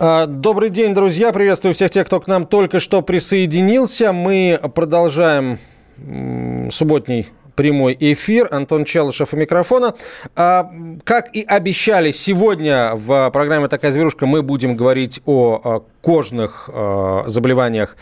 [0.00, 1.32] А, Добрый день, друзья.
[1.32, 4.12] Приветствую всех тех, кто к нам только что присоединился.
[4.12, 5.58] Мы продолжаем
[6.70, 8.46] субботний прямой эфир.
[8.52, 9.96] Антон Челышев у микрофона.
[10.36, 10.70] А,
[11.02, 17.96] Как и обещали, сегодня в программе «Такая зверушка» мы будем говорить о кожных а, заболеваниях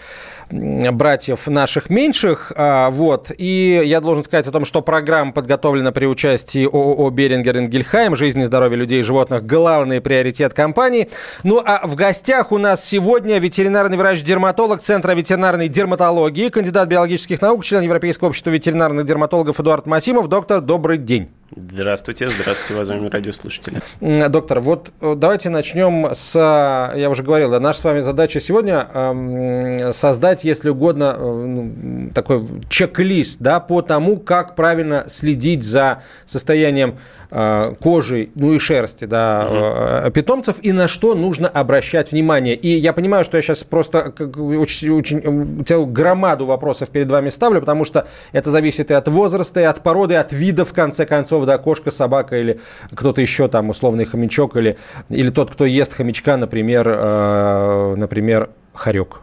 [0.50, 2.52] братьев наших меньших.
[2.56, 3.32] А, Вот.
[3.36, 8.16] И я должен сказать о том, что программа подготовлена при участии ООО «Берингер Ингельхайм».
[8.16, 11.08] Жизнь и здоровье людей и животных– главный приоритет компании.
[11.42, 17.64] Ну а в гостях у нас сегодня ветеринарный врач-дерматолог Центра ветеринарной дерматологии, кандидат биологических наук,
[17.64, 20.28] член Европейского общества ветеринарных дерматологов Эдуард Масимов.
[20.28, 21.28] Доктор, добрый день.
[21.54, 23.80] Здравствуйте, здравствуйте, уважаемые радиослушатели.
[24.00, 28.40] Доктор, вот э, давайте начнем с, э, я уже говорил, да, наша с вами задача
[28.40, 35.62] сегодня эм, создать, если угодно, э, ну, такой чек-лист, да, по тому, как правильно следить
[35.62, 36.98] за состоянием
[37.30, 42.54] кожи, ну и шерсти, да, э, питомцев, и на что нужно обращать внимание.
[42.54, 47.10] И я понимаю, что я сейчас просто как, очень, очень э, целую громаду вопросов перед
[47.10, 50.64] вами ставлю, потому что это зависит и от возраста, и от породы, и от вида,
[50.64, 52.60] в конце концов, да, кошка, собака или
[52.94, 54.76] кто-то еще там, условный хомячок, или,
[55.08, 59.20] или тот, кто ест хомячка, например, э, например, хорек.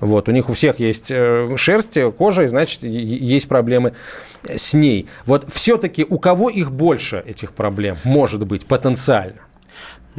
[0.00, 3.94] Вот, у них у всех есть э, шерсть, кожа, и значит, есть проблемы
[4.44, 5.08] с ней.
[5.26, 9.40] Вот все-таки у кого их больше, этих проблем, может быть, потенциально?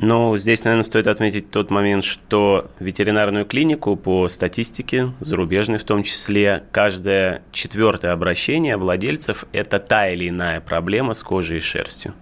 [0.02, 6.04] Ну, здесь, наверное, стоит отметить тот момент, что ветеринарную клинику по статистике, зарубежной в том
[6.04, 12.14] числе, каждое четвертое обращение владельцев– это та или иная проблема с кожей и шерстью.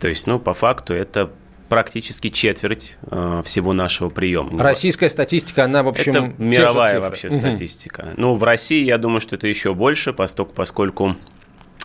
[0.00, 1.30] То есть, ну, по факту это
[1.68, 4.52] практически четверть э, всего нашего приема.
[4.52, 7.00] Не Российская статистика, она, в общем, это мировая цифры.
[7.02, 7.40] вообще Мгм.
[7.40, 8.08] статистика.
[8.16, 11.16] Ну, в России, я думаю, что это еще больше, поскольку, поскольку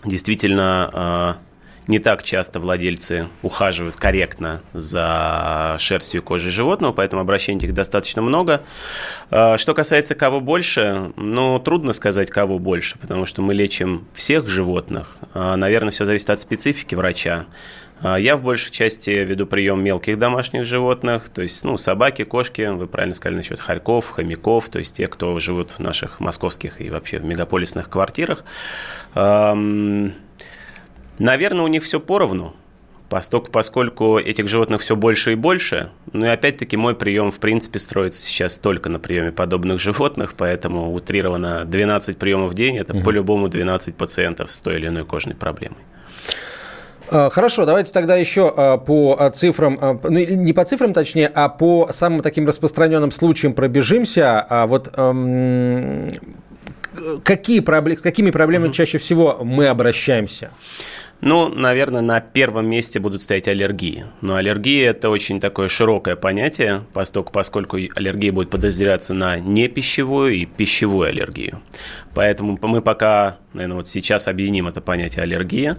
[0.06, 1.44] действительно э,
[1.88, 8.22] не так часто владельцы ухаживают корректно за шерстью и кожей животного, поэтому обращений их достаточно
[8.22, 8.62] много.
[9.32, 14.48] Э, Что касается кого больше, ну, трудно сказать, кого больше, потому что мы лечим всех
[14.48, 15.18] животных.
[15.34, 17.46] Э, Наверное, все зависит от специфики врача.
[18.04, 22.64] А, Я в большей части веду прием мелких домашних животных, то есть, ну, собаки, кошки,
[22.64, 26.90] вы правильно сказали насчет хорьков, хомяков, то есть те, кто живут в наших московских и
[26.90, 28.44] вообще в мегаполисных квартирах.
[29.16, 30.12] Наверное,
[31.64, 32.54] у них все поровну,
[33.08, 35.90] поскольку, поскольку этих животных все больше и больше.
[36.12, 40.92] Ну и опять-таки мой прием, в принципе, строится сейчас только на приеме подобных животных, поэтому
[40.94, 45.78] утрированно 12 приемов в день– это по-любому 12 пациентов с той или иной кожной проблемой.
[47.10, 51.50] А, Хорошо, давайте тогда еще а, по а, цифрам, ну не по цифрам точнее, а
[51.50, 54.42] по самым таким распространенным случаям пробежимся.
[54.42, 56.10] А Вот эм,
[57.24, 60.52] какие проблемы, с какими проблемами чаще всего мы обращаемся?
[61.26, 64.04] Ну, наверное, на первом месте будут стоять аллергии.
[64.20, 70.46] Но аллергия– это очень такое широкое понятие, поскольку, поскольку аллергия будет подразделяться на непищевую и
[70.46, 71.62] пищевую аллергию.
[72.14, 75.78] Поэтому мы пока, наверное, вот сейчас объединим это понятие аллергия.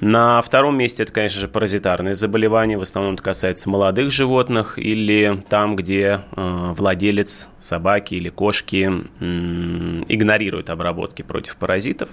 [0.00, 2.76] На втором месте это, конечно же, паразитарные заболевания.
[2.76, 8.90] В основном это касается молодых животных или там, где э, владелец собаки или кошки
[9.20, 12.08] м, игнорирует обработки против паразитов.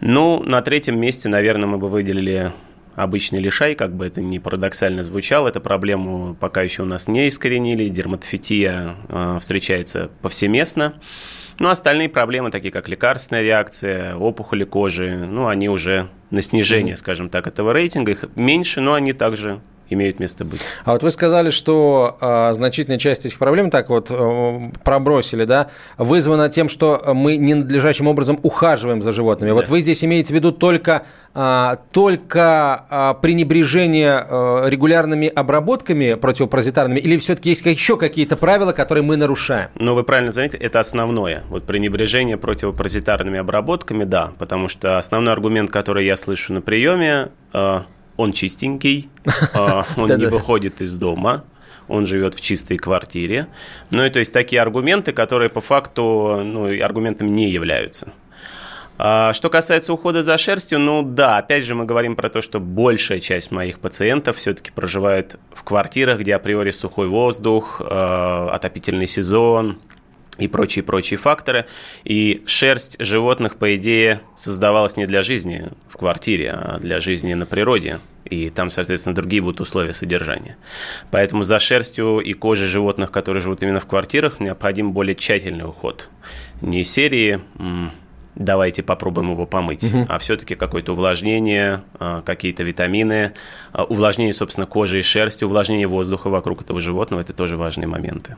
[0.00, 2.52] Ну, на третьем месте, наверное, мы бы выделили
[2.98, 7.28] обычный лишай, как бы это ни парадоксально звучало, эту проблему пока еще у нас не
[7.28, 10.94] искоренили, дерматофития э, встречается повсеместно.
[11.58, 17.28] Ну, остальные проблемы, такие как лекарственная реакция, опухоли кожи, ну, они уже на снижение, скажем
[17.28, 18.12] так, этого рейтинга.
[18.12, 19.60] Их меньше, но они также
[19.90, 20.60] имеют место быть.
[20.84, 25.68] А вот вы сказали, что а, значительная часть этих проблем, так вот э, пробросили, да,
[25.96, 29.50] вызвана тем, что мы ненадлежащим образом ухаживаем за животными.
[29.52, 29.70] Вот Да.
[29.70, 31.04] вы здесь имеете в виду только,
[31.34, 39.04] а, только а, пренебрежение э, регулярными обработками противопаразитарными, или все-таки есть еще какие-то правила, которые
[39.04, 39.68] мы нарушаем?
[39.74, 41.42] Но вы правильно заметили, это основное.
[41.48, 47.80] Вот пренебрежение противопаразитарными обработками, да, потому что основной аргумент, который я слышу на приеме, э,
[48.18, 51.44] он чистенький, э, он не выходит из дома,
[51.88, 53.46] он живет в чистой квартире.
[53.90, 58.08] Ну и то есть такие аргументы, которые по факту ну, аргументами не являются.
[59.00, 62.58] А Что касается ухода за шерстью, ну да, опять же мы говорим про то, что
[62.58, 69.78] большая часть моих пациентов все-таки проживает в квартирах, где априори сухой воздух, э, отопительный сезон,
[70.38, 71.66] и прочие-прочие факторы.
[72.04, 77.46] И шерсть животных, по идее, создавалась не для жизни в квартире, а для жизни на
[77.46, 77.98] природе.
[78.24, 80.56] И там, соответственно, другие будут условия содержания.
[81.10, 86.10] Поэтому за шерстью и кожей животных, которые живут именно в квартирах, необходим более тщательный уход.
[86.60, 87.40] Не серии
[88.38, 90.06] давайте попробуем его помыть, угу.
[90.08, 93.32] а все-таки какое-то увлажнение, а, какие-то витамины,
[93.72, 98.36] а, увлажнение, собственно, кожи и шерсти, увлажнение воздуха вокруг этого животного– это тоже важные моменты.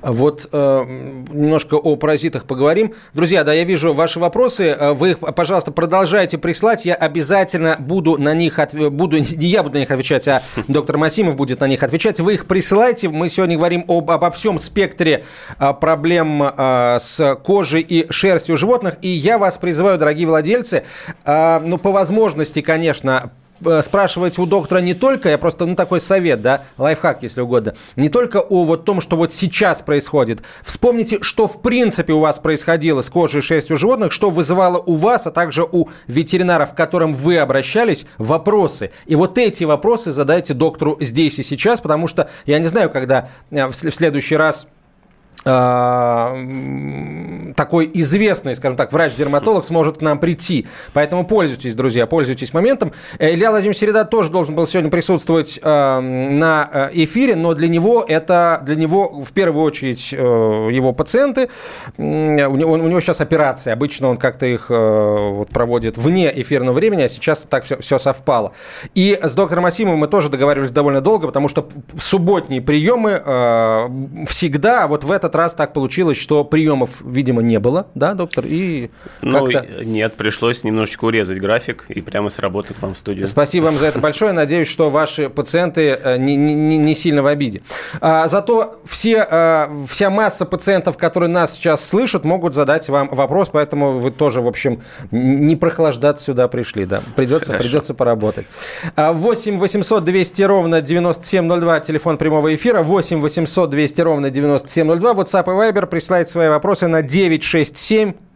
[0.00, 0.84] Вот э,
[1.32, 2.94] немножко о паразитах поговорим.
[3.14, 4.76] Друзья, да, я вижу ваши вопросы.
[4.78, 6.84] Э, вы их, пожалуйста, продолжайте прислать.
[6.84, 8.92] Я обязательно буду на них отвечать.
[8.92, 12.20] Буду, не я буду на них отвечать, а доктор Масимов будет на них отвечать.
[12.20, 13.08] Вы их присылайте.
[13.08, 15.24] Мы сегодня говорим об, обо всем спектре
[15.58, 18.98] э, проблем э, с кожей и шерстью животных.
[19.02, 20.84] И я вас призываю, дорогие владельцы,
[21.24, 23.32] э, ну, по возможности, конечно,
[23.82, 28.08] спрашивать у доктора не только, я просто, ну, такой совет, да, лайфхак, если угодно, не
[28.08, 30.42] только о вот том, что вот сейчас происходит.
[30.62, 34.96] Вспомните, что в принципе у вас происходило с кожей и шерстью животных, что вызывало у
[34.96, 38.90] вас, а также у ветеринаров, к которым вы обращались, вопросы.
[39.06, 43.28] И вот эти вопросы задайте доктору здесь и сейчас, потому что я не знаю, когда
[43.50, 44.66] э, в следующий раз
[47.58, 50.66] такой известный, скажем так, врач-дерматолог сможет к нам прийти.
[50.92, 52.92] Поэтому пользуйтесь, друзья, пользуйтесь моментом.
[53.18, 57.68] Э, Илья Владимирович Середа тоже должен был сегодня присутствовать э, на э, эфире, но для
[57.68, 61.50] него это, для него в первую очередь его пациенты.
[61.96, 63.72] У него, у него сейчас операция.
[63.72, 68.52] Обычно он как-то их вот, проводит вне эфирного времени, а сейчас так все, все совпало.
[68.94, 71.68] И с доктором Асимовым мы тоже договаривались довольно долго, потому что
[71.98, 73.08] субботние приемы
[74.26, 78.44] всегда, вот в этот раз так получилось, что приемов, видимо, не было, да, доктор?
[78.46, 78.90] И
[79.22, 79.48] ну,
[79.82, 83.26] нет, пришлось немножечко урезать график и прямо сработать к вам в студию.
[83.26, 84.32] Спасибо вам за это большое.
[84.32, 87.62] Надеюсь, что ваши пациенты э, не, не, не сильно в обиде.
[88.00, 93.48] А, зато все, а, вся масса пациентов, которые нас сейчас слышат, могут задать вам вопрос,
[93.52, 97.02] поэтому вы тоже, в общем, не прохлаждаться сюда пришли, да.
[97.16, 98.46] Придется, придется поработать.
[98.96, 105.50] 8 800 200 ровно 9702, телефон прямого эфира, 8 800 200 ровно 9702, WhatsApp и
[105.50, 105.86] Viber.
[105.86, 108.27] Присылайте свои вопросы на 967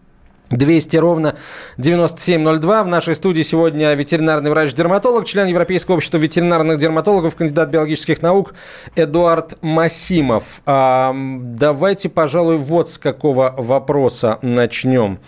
[0.51, 1.35] 200 ровно
[1.79, 2.85] 9702.
[2.85, 8.55] В нашей студии сегодня ветеринарный врач-дерматолог, член Европейского общества ветеринарных дерматологов, кандидат биологических наук
[8.95, 10.63] Эдуард Масимов.
[10.67, 15.19] А, давайте, пожалуй, вот с какого вопроса начнем.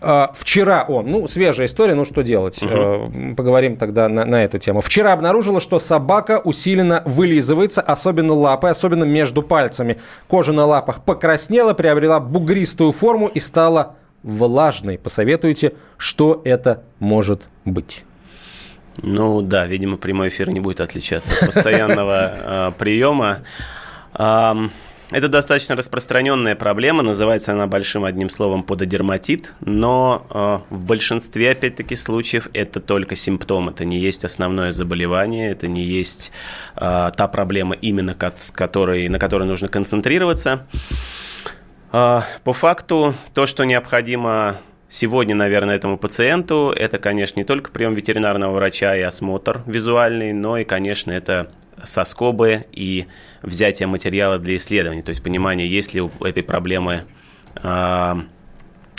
[0.00, 2.62] А, вчера, о, ну, свежая история, ну, что делать?
[2.62, 2.70] Угу.
[2.72, 4.80] А, поговорим тогда на, на эту тему.
[4.80, 9.98] Вчера обнаружила, что собака усиленно вылизывается, особенно лапы, особенно между пальцами.
[10.28, 14.98] Кожа на лапах покраснела, приобрела бугристую форму и стала влажной.
[14.98, 18.04] Посоветуйте, что это может быть.
[18.98, 23.38] Ну да, видимо, прямой эфир не будет отличаться от постоянного э, приема.
[25.12, 31.96] Это достаточно распространенная проблема, называется она большим одним словом пододерматит, но э, в большинстве, опять-таки,
[31.96, 36.32] случаев это только симптом, это не есть основное заболевание, это не есть
[36.76, 40.66] э, та проблема, именно с которой, на которой нужно концентрироваться.
[41.94, 44.56] А, по факту, то, что необходимо
[44.88, 50.56] сегодня, наверное, этому пациенту, это, конечно, не только прием ветеринарного врача и осмотр визуальный, но
[50.56, 51.50] и, конечно, это
[51.82, 53.06] соскобы и
[53.42, 57.02] взятие материала для исследований, то есть понимание, есть ли у этой проблемы
[57.56, 58.22] а,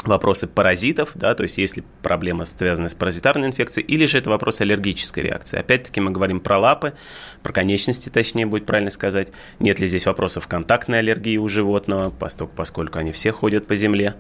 [0.04, 4.62] вопросы паразитов, да, то есть если проблема связана с паразитарной инфекцией, или же это вопрос
[4.62, 5.60] аллергической реакции.
[5.60, 6.94] Опять-таки мы говорим про лапы,
[7.42, 9.30] про конечности, точнее будет правильно сказать.
[9.60, 14.16] Нет ли здесь вопросов контактной аллергии у животного, поскольку, поскольку они все ходят по земле.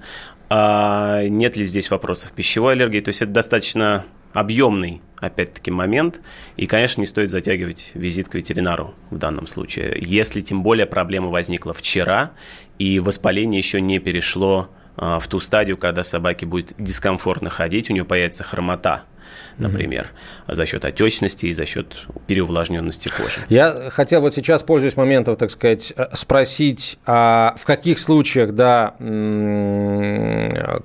[0.49, 6.21] А нет ли здесь вопросов пищевой аллергии, то есть это достаточно объемный, опять-таки, момент.
[6.57, 9.97] И, конечно, не стоит затягивать визит к ветеринару в данном случае.
[9.99, 12.31] Если тем более проблема возникла вчера,
[12.79, 18.05] и воспаление еще не перешло в ту стадию, когда собаке будет дискомфортно ходить, у нее
[18.05, 19.03] появится хромота
[19.57, 20.07] например,
[20.47, 20.55] mm-hmm.
[20.55, 21.95] за счет отечности и за счет
[22.27, 23.41] переувлажненности кожи.
[23.49, 28.95] Я хотел вот сейчас, пользуясь моментом, так сказать, э, спросить, а в каких случаях, да,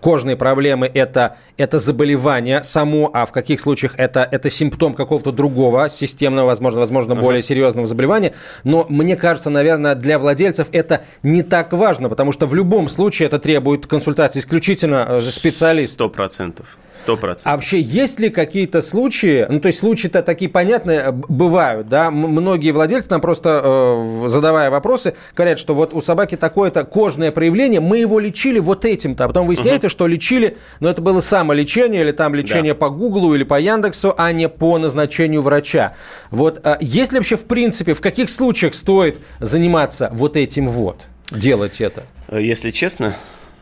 [0.00, 5.88] кожные проблемы это, это заболевание само, а в каких случаях это, это симптом какого-то другого
[5.88, 7.44] системного, возможно, возможно, более uh-huh.
[7.44, 8.34] серьезного заболевания.
[8.64, 13.26] Но мне кажется, наверное, для владельцев это не так важно, потому что в любом случае
[13.26, 15.94] это требует консультации исключительно э, специалиста.
[15.94, 16.76] Сто процентов.
[16.98, 17.46] Сто процентов.
[17.46, 22.10] А вообще есть ли какие-то случаи, ну, то есть случаи-то такие понятные э, бывают, да,
[22.10, 27.80] многие владельцы нам просто, э, задавая вопросы, говорят, что вот у собаки такое-то кожное проявление,
[27.80, 29.92] мы его лечили вот этим-то, а потом выясняется, угу.
[29.92, 32.78] что лечили, но это было самолечение или там лечение да.
[32.78, 35.94] по Гуглу или по Яндексу, а не по назначению врача.
[36.30, 41.06] Вот, а есть ли вообще в принципе, в каких случаях стоит заниматься вот этим вот?
[41.30, 42.04] делать это?
[42.30, 43.14] Если честно?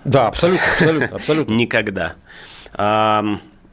[0.04, 1.52] Да, абсолютно, абсолютно, абсолютно.
[1.56, 2.14] Никогда.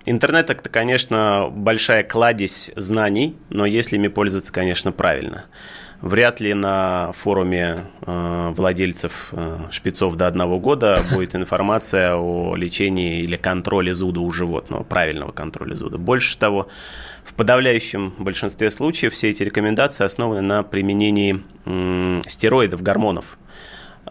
[0.05, 5.45] Интернет– это, конечно, большая кладезь знаний, но если ими пользоваться, конечно, правильно.
[6.01, 13.21] Вряд ли на форуме э, владельцев э, шпицов до одного года будет информация о лечении
[13.21, 15.97] или контроле зуда у животного, правильного контроля зуда.
[15.97, 16.67] Больше того,
[17.23, 21.41] в подавляющем большинстве случаев все эти рекомендации основаны на применении
[22.27, 23.37] стероидов, гормонов.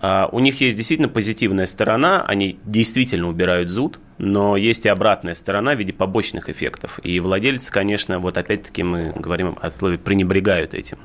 [0.03, 5.35] А, у них есть действительно позитивная сторона, они действительно убирают зуд, но есть и обратная
[5.35, 6.99] сторона в виде побочных эффектов.
[7.05, 10.99] И владельцы, конечно, вот опять-таки мы говорим о слове пренебрегают этим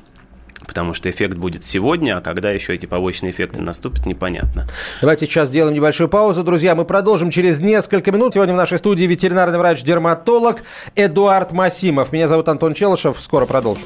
[0.66, 4.68] потому что эффект будет сегодня, а когда еще эти побочные эффекты наступят, непонятно.
[5.01, 6.75] Давайте сейчас сделаем небольшую паузу, друзья.
[6.75, 8.34] Мы продолжим через несколько минут.
[8.34, 10.63] Сегодня в нашей студии ветеринарный врач-дерматолог
[10.96, 12.12] Эдуард Масимов.
[12.12, 13.22] Меня зовут Антон Челышев.
[13.22, 13.86] Скоро продолжим.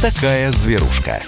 [0.00, 1.20] Такая зверушка.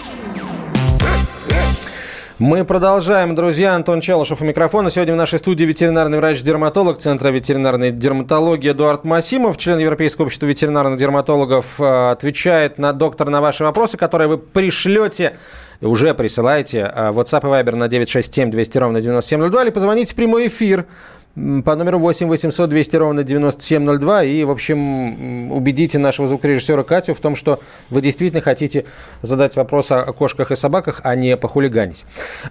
[2.39, 3.75] Мы продолжаем, друзья.
[3.75, 4.91] Антон Челышев у микрофона.
[4.91, 10.99] Сегодня в нашей студии ветеринарный врач-дерматолог Центра ветеринарной дерматологии Эдуард Масимов, член Европейского общества ветеринарных
[10.99, 15.37] дерматологов, э, отвечает на доктор на ваши вопросы, которые вы пришлете
[15.83, 20.49] уже присылаете э, WhatsApp и Viber на 967 200 ровно 9702 или позвоните в прямой
[20.49, 20.87] эфир
[21.35, 24.25] по номеру 8 800 200 ровно 9702.
[24.25, 28.85] И, в общем, убедите нашего звукорежиссера Катю в том, что вы действительно хотите
[29.23, 32.05] задать вопрос о кошках и собаках, а не похулиганить.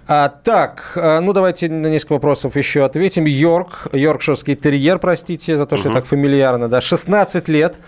[0.08, 3.24] А, так, а, ну давайте на несколько вопросов еще ответим.
[3.26, 5.94] Йорк, йоркширский терьер, простите за то, что угу.
[5.94, 7.78] я так фамильярно, да, 16 лет,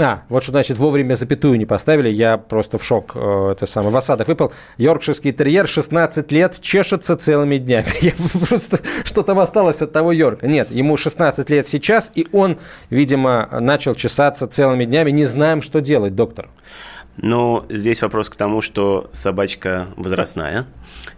[0.00, 2.08] а, вот что значит вовремя запятую не поставили.
[2.08, 3.12] Я просто в шок.
[3.14, 3.92] Э, это самое.
[3.92, 4.52] В осадок выпал.
[4.78, 7.86] Йоркширский терьер, 16 лет, чешется целыми днями.
[8.00, 8.12] Я
[8.46, 10.46] просто, что там осталось от того Йорка?
[10.46, 12.58] Нет, ему 16 лет сейчас, и он,
[12.90, 15.10] видимо, начал чесаться целыми днями.
[15.10, 16.48] Не знаем, что делать, доктор.
[17.18, 20.66] Ну, здесь вопрос к тому, что собачка возрастная.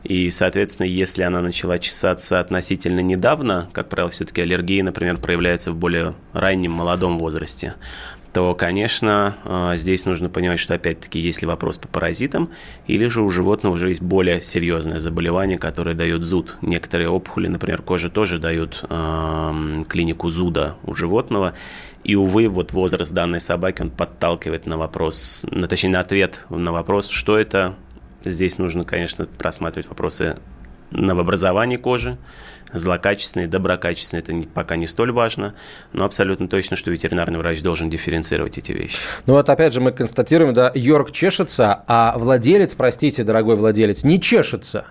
[0.04, 5.76] И, соответственно, если она начала чесаться относительно недавно, как правило, все-таки аллергия, например, проявляется в
[5.76, 7.74] более раннем молодом возрасте,
[8.38, 12.50] то, конечно, э, здесь нужно понимать, что опять-таки, есть ли вопрос по паразитам,
[12.86, 16.56] или же у животного уже есть более серьезное заболевание, которое дает зуд.
[16.62, 21.54] Некоторые опухоли, например, кожи тоже дают э, клинику зуда у животного.
[22.04, 26.70] И, увы, вот возраст данной собаки, он подталкивает на вопрос, на, точнее, на ответ на
[26.70, 27.74] вопрос, что это.
[28.20, 30.36] Здесь нужно, конечно, просматривать вопросы
[30.92, 32.18] новообразования кожи,
[32.72, 35.54] злокачественные, доброкачественные, это пока не столь важно,
[35.92, 38.98] но абсолютно точно, что ветеринарный врач должен дифференцировать эти вещи.
[39.26, 44.20] Ну вот опять же мы констатируем, да, Йорк чешется, а владелец, простите, дорогой владелец, не
[44.20, 44.86] чешется,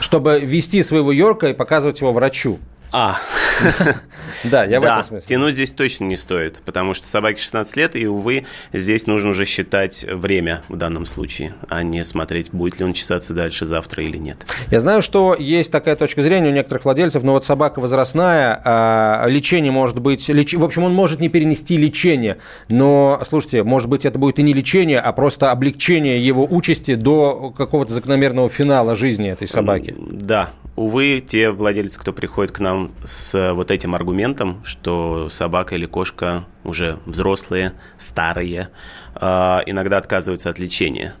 [0.00, 2.58] чтобы вести своего Йорка и показывать его врачу.
[2.92, 3.16] А.
[4.44, 5.26] Да, я в этом смысле.
[5.26, 9.44] Тянуть здесь точно не стоит, потому что собаке 16 лет, и, увы, здесь нужно уже
[9.44, 14.18] считать время в данном случае, а не смотреть, будет ли он чесаться дальше завтра или
[14.18, 14.46] нет.
[14.70, 19.26] Я знаю, что есть такая точка зрения у некоторых владельцев, но вот собака возрастная, а
[19.26, 20.28] лечение может быть...
[20.28, 20.54] Леч...
[20.54, 22.36] В общем, он может не перенести лечение,
[22.68, 27.54] но, слушайте, может быть, это будет и не лечение, а просто облегчение его участи до
[27.56, 29.94] какого-то закономерного финала жизни этой собаки.
[29.98, 35.86] Да, увы, те владельцы, кто приходит к нам с вот этим аргументом, что собака или
[35.86, 38.68] кошка уже взрослые, старые,
[39.14, 41.14] а, иногда отказываются от лечения.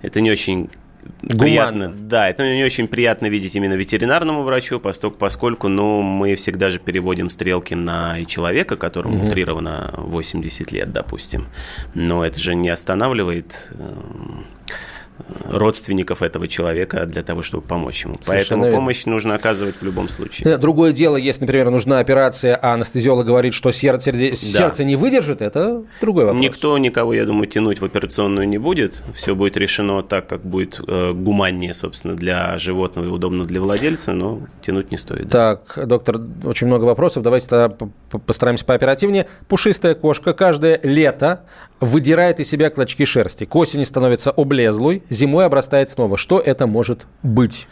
[0.00, 0.70] Это не очень
[1.20, 1.92] приятно.
[1.94, 6.78] Да, это не очень приятно видеть именно ветеринарному врачу, поскольку, поскольку ну, мы всегда же
[6.78, 9.26] переводим стрелки на человека, которому угу.
[9.26, 11.46] утрировано 80 лет, допустим.
[11.94, 14.46] Но это же не останавливает эм,
[15.48, 18.18] родственников этого человека для того, чтобы помочь ему.
[18.22, 18.76] Совершенно Поэтому верно.
[18.78, 20.58] помощь нужно оказывать в любом случае.
[20.58, 24.36] Другое дело, если, например, нужна операция, а анестезиолог говорит, что сердце, сердце, да.
[24.36, 26.42] сердце не выдержит, это другой вопрос.
[26.42, 29.02] Никто никого, я думаю, тянуть в операционную не будет.
[29.14, 34.12] Все будет решено так, как будет э, гуманнее, собственно, для животного и удобно для владельца,
[34.12, 35.30] но тянуть не стоит.
[35.30, 37.22] Так, доктор, очень много вопросов.
[37.22, 37.76] Давайте тогда
[38.26, 39.26] постараемся пооперативнее.
[39.48, 41.42] Пушистая кошка каждое лето
[41.80, 43.44] выдирает из себя клочки шерсти.
[43.44, 46.16] К осени становится облезлой, зимой, обрастает снова.
[46.16, 47.68] Что это может быть?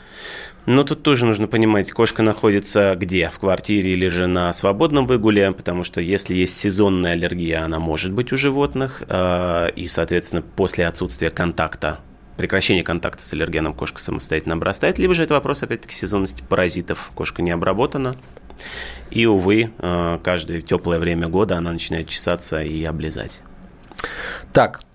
[0.67, 3.31] Но тут тоже нужно понимать, кошка находится где?
[3.31, 8.13] В квартире или же на свободном выгуле, потому что если есть сезонная аллергия, она может
[8.13, 11.99] быть у животных, а, и, соответственно, после отсутствия контакта
[12.37, 17.11] прекращения контакта с аллергеном кошка самостоятельно обрастает, либо же это вопрос, опять-таки, сезонности паразитов.
[17.15, 18.17] Кошка не обработана,
[19.11, 23.41] и, увы, а, каждое теплое время года она начинает чесаться и облизать.
[24.53, 24.90] Так, Э,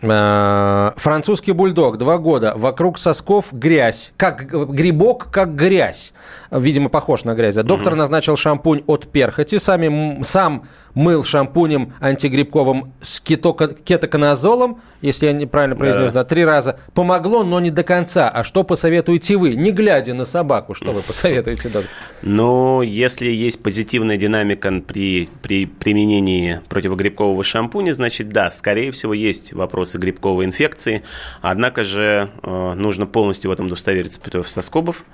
[0.00, 2.52] французский бульдог, два года.
[2.56, 4.12] Вокруг сосков грязь.
[4.16, 6.12] Как грибок, как грязь.
[6.50, 7.56] Видимо, похож на грязь.
[7.56, 7.98] Доктор угу.
[7.98, 9.58] назначил шампунь от перхоти.
[9.58, 10.64] Сами, сам
[10.98, 16.22] мыл шампунем антигрибковым с кетоконазолом, если я неправильно произнес, да.
[16.22, 16.80] да, три раза.
[16.92, 18.28] Помогло, но не до конца.
[18.28, 20.74] А что посоветуете вы, не глядя на собаку?
[20.74, 21.90] Что вы посоветуете, доктор?
[22.22, 29.52] Ну, если есть позитивная динамика при, при применении противогрибкового шампуня, значит, да, скорее всего, есть
[29.52, 31.04] вопросы грибковой инфекции.
[31.42, 35.04] Однако же э, нужно полностью в этом удостовериться против соскобов.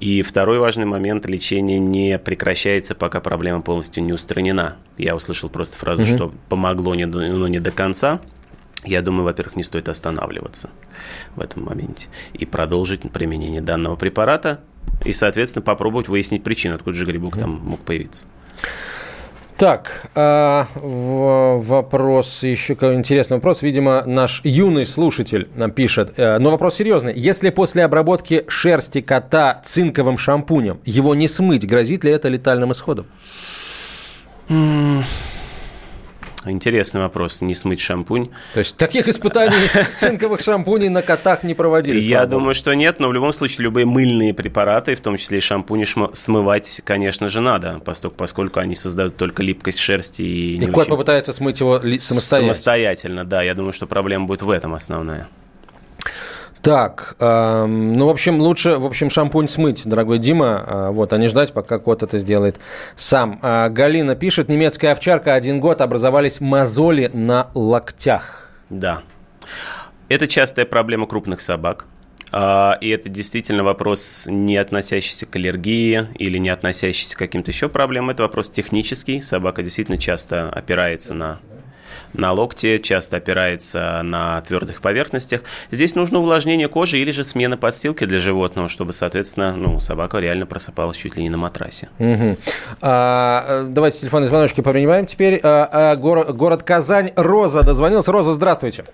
[0.00, 4.76] И второй важный момент– лечение не прекращается, пока проблема полностью не устранена.
[4.96, 6.10] Я услышал просто фразу, угу.
[6.10, 8.20] что помогло, но не до конца.
[8.84, 10.68] Я думаю, во-первых, не стоит останавливаться
[11.36, 14.60] в этом моменте и продолжить применение данного препарата
[15.04, 18.26] и, соответственно, попробовать выяснить причину, откуда же грибок там мог появиться.
[19.56, 23.62] Так, э, вопрос, еще какой интересный вопрос.
[23.62, 26.14] Видимо, наш юный слушатель нам пишет.
[26.16, 27.14] Э, но вопрос серьезный.
[27.14, 33.06] Если после обработки шерсти кота цинковым шампунем его не смыть, грозит ли это летальным исходом?
[36.46, 38.28] Интересный вопрос, не смыть шампунь.
[38.52, 39.56] То есть таких испытаний
[39.96, 42.00] цинковых шампуней на котах не проводили?
[42.00, 45.40] Я думаю, что нет, но в любом случае любые мыльные препараты, в том числе и
[45.40, 47.80] шампуни, смывать, конечно же, надо,
[48.16, 50.22] поскольку они создают только липкость шерсти.
[50.22, 52.20] И, и кот попытается смыть его самостоятельно?
[52.20, 53.42] Самостоятельно, да.
[53.42, 55.28] Я думаю, что проблема будет в этом основная.
[56.64, 61.18] Так, э, ну, в общем, лучше, в общем, шампунь смыть, дорогой Дима, э, вот, а
[61.18, 62.58] не ждать, пока кот это сделает
[62.96, 63.38] сам.
[63.42, 68.48] Э, Галина пишет, немецкая овчарка, один год, образовались мозоли на локтях.
[68.70, 69.02] Да.
[70.08, 71.84] Это частая проблема крупных собак.
[72.32, 77.68] А, и это действительно вопрос, не относящийся к аллергии или не относящийся к каким-то еще
[77.68, 78.10] проблемам.
[78.10, 79.20] Это вопрос технический.
[79.20, 81.40] Собака действительно часто опирается на
[82.14, 85.42] на локте, часто опирается на твердых поверхностях.
[85.70, 90.46] Здесь нужно увлажнение кожи или же смена подстилки для животного, чтобы, соответственно, ну, собака реально
[90.46, 91.88] просыпалась чуть ли не на матрасе.
[91.98, 92.36] Угу.
[92.80, 95.40] А, давайте телефонные звоночки принимаем теперь.
[95.42, 97.10] А, а, город, город Казань.
[97.16, 98.08] Роза дозвонилась.
[98.08, 98.84] Роза, здравствуйте.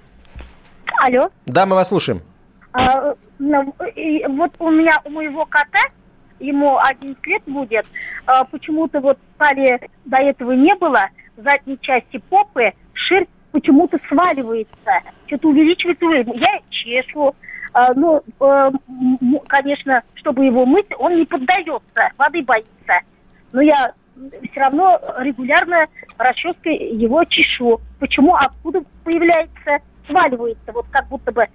[1.03, 1.29] Алло.
[1.47, 2.23] Да, мы вас слушаем.
[2.73, 3.75] А, ну,
[4.29, 5.81] вот у меня, у моего кота,
[6.39, 7.87] ему 11 лет будет,
[8.27, 15.49] а, почему-то вот стали до этого не было, задней части попы шерсть почему-то сваливается, что-то
[15.49, 16.33] увеличивается уровень.
[16.35, 17.35] Я чешу,
[17.75, 18.71] э, ну, э,
[19.49, 23.01] конечно, чтобы его мыть, он не поддается, воды боится.
[23.53, 23.93] Но я
[24.51, 25.87] все равно регулярно
[26.19, 27.81] расческой его чешу.
[27.99, 28.35] Почему?
[28.35, 31.47] Откуда появляется, сваливается, вот как будто бы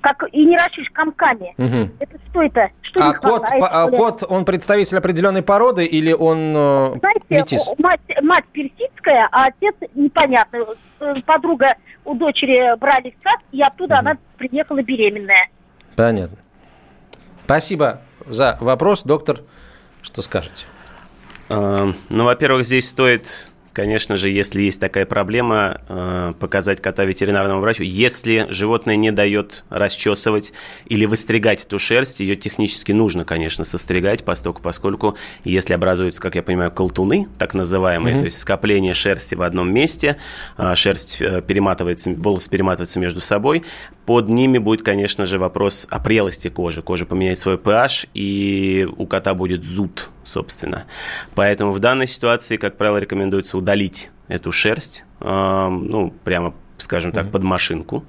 [0.00, 1.54] как и не ращишь комками.
[1.58, 1.90] Угу.
[2.00, 2.70] Это что это?
[2.82, 7.72] Что а кот, а кот, он представитель определенной породы или он э, Знаете, метис?
[7.78, 10.66] Мать, мать персидская, а отец непонятно.
[11.00, 14.00] Э, подруга у дочери брали в сад, и оттуда угу.
[14.00, 15.48] она приехала беременная.
[15.96, 16.38] Понятно.
[17.44, 19.40] Спасибо за вопрос, доктор.
[20.02, 20.66] Что скажете?
[21.48, 27.60] Э, ну, во-первых, здесь стоит конечно же, если есть такая проблема, э, показать кота ветеринарному
[27.60, 27.82] врачу.
[27.82, 30.52] Если животное не дает расчесывать
[30.86, 36.42] или выстригать эту шерсть, ее технически нужно, конечно, состригать, поскольку, поскольку если образуются, как я
[36.42, 38.18] понимаю, колтуны, так называемые, mm-hmm.
[38.20, 40.16] то есть скопление шерсти в одном месте,
[40.56, 43.64] э, шерсть э, перематывается, волосы перематываются между собой,
[44.06, 46.82] под ними будет, конечно же, вопрос о прелости кожи.
[46.82, 50.84] Кожа поменяет свой pH, и у кота будет зуд собственно.
[51.34, 57.42] Поэтому в данной ситуации, как правило, рекомендуется удалить эту шерсть, ну, прямо скажем так, под
[57.42, 58.04] машинку,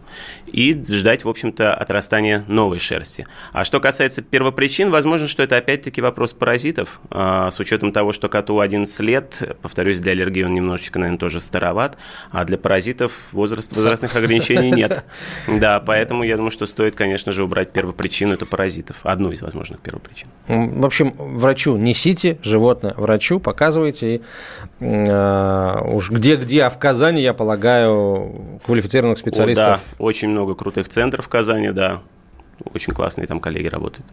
[0.48, 3.28] и ждать, в общем-то, отрастания новой шерсти.
[3.52, 8.30] А что касается первопричин, возможно, что это опять-таки вопрос паразитов, а, с учетом того, что
[8.30, 11.98] коту 11 лет, повторюсь, для аллергии он немножечко, наверное, тоже староват,
[12.32, 15.06] а для паразитов возраст, возрастных ограничений нет.
[15.48, 19.80] Да, поэтому я думаю, что стоит, конечно же, убрать первопричину, это паразитов, одну из возможных
[19.80, 20.28] первопричин.
[20.48, 24.22] В общем, врачу несите животное, врачу показывайте, и,
[24.80, 29.68] э, уж где-где, а в Казани, я полагаю, квалифицированных специалистов.
[29.68, 32.02] О, да, очень много крутых центров в Казани, да.
[32.74, 34.06] Очень классные там коллеги работают.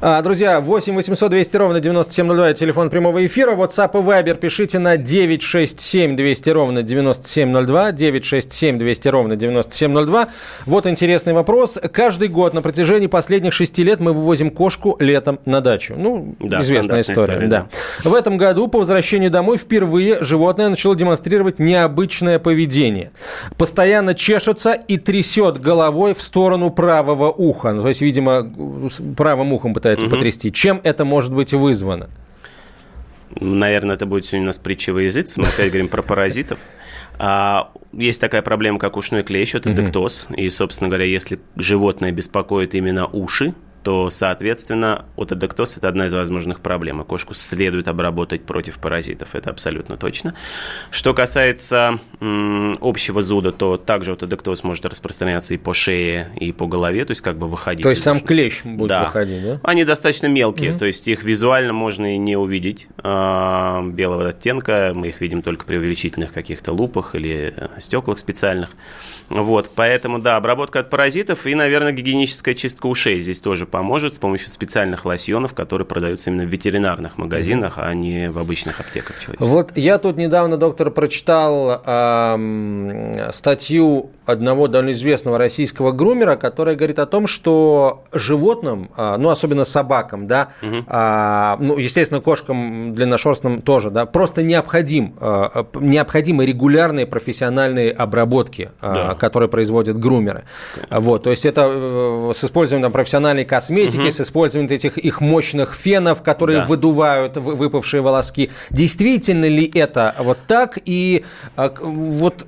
[0.00, 3.52] А, друзья, 8 800 200 ровно 9702, телефон прямого эфира.
[3.52, 10.28] WhatsApp и Viber пишите на 967 200 ровно 9702, 967 200 ровно 9702.
[10.66, 11.78] Вот интересный вопрос.
[11.92, 15.94] Каждый год на протяжении последних шести лет мы вывозим кошку летом на дачу.
[15.96, 17.34] Ну, да, известная история.
[17.34, 17.66] история да.
[18.02, 18.10] да.
[18.10, 23.10] В этом году по возвращению домой впервые животное начало демонстрировать необычное поведение.
[23.56, 27.67] Постоянно чешется и трясет головой в сторону правого уха.
[27.72, 28.50] Ну, то есть, видимо,
[29.16, 30.16] правым ухом пытается угу.
[30.16, 30.52] потрясти.
[30.52, 32.10] Чем это может быть вызвано?
[33.40, 35.40] Наверное, это будет сегодня у нас притча во языце.
[35.40, 36.58] Мы опять говорим про паразитов.
[37.18, 40.28] А, есть такая проблема, как ушной клещ, это дектоз.
[40.36, 46.60] И, собственно говоря, если животное беспокоит именно уши, то, соответственно, отодоктоз– это одна из возможных
[46.60, 47.00] проблем.
[47.00, 50.34] И кошку следует обработать против паразитов, это абсолютно точно.
[50.90, 56.66] Что касается м, общего зуда, то также отодоктоз может распространяться и по шее, и по
[56.66, 57.82] голове, то есть как бы выходить.
[57.82, 59.04] То есть сам клещ будет да.
[59.04, 59.60] выходить, да?
[59.62, 60.80] Они достаточно мелкие, угу.
[60.80, 65.64] то есть их визуально можно и не увидеть э, белого оттенка, мы их видим только
[65.64, 68.70] при увеличительных каких-то лупах или э, стеклах специальных.
[69.28, 74.18] Вот, поэтому, да, обработка от паразитов и, наверное, гигиеническая чистка ушей здесь тоже поможет с
[74.18, 79.16] помощью специальных лосьонов, которые продаются именно в ветеринарных магазинах, а не в обычных аптеках.
[79.38, 86.98] Вот я тут недавно, доктор, прочитал э, статью одного довольно известного российского грумера, который говорит
[86.98, 90.84] о том, что животным, э, ну, особенно собакам, да, угу.
[91.64, 99.14] ну, естественно, кошкам длинношерстным тоже, да, просто необходим, э, необходимы регулярные профессиональные обработки, да.
[99.14, 100.44] которые производят грумеры.
[100.74, 101.00] Конечно.
[101.00, 104.10] Вот, то есть это э, с использованием там, профессиональной косметики, угу.
[104.10, 106.66] с использованием этих их мощных фенов, которые да.
[106.66, 108.50] выдувают выпавшие волоски.
[108.70, 110.78] Действительно ли это вот так?
[110.84, 111.24] И
[111.56, 112.44] а, вот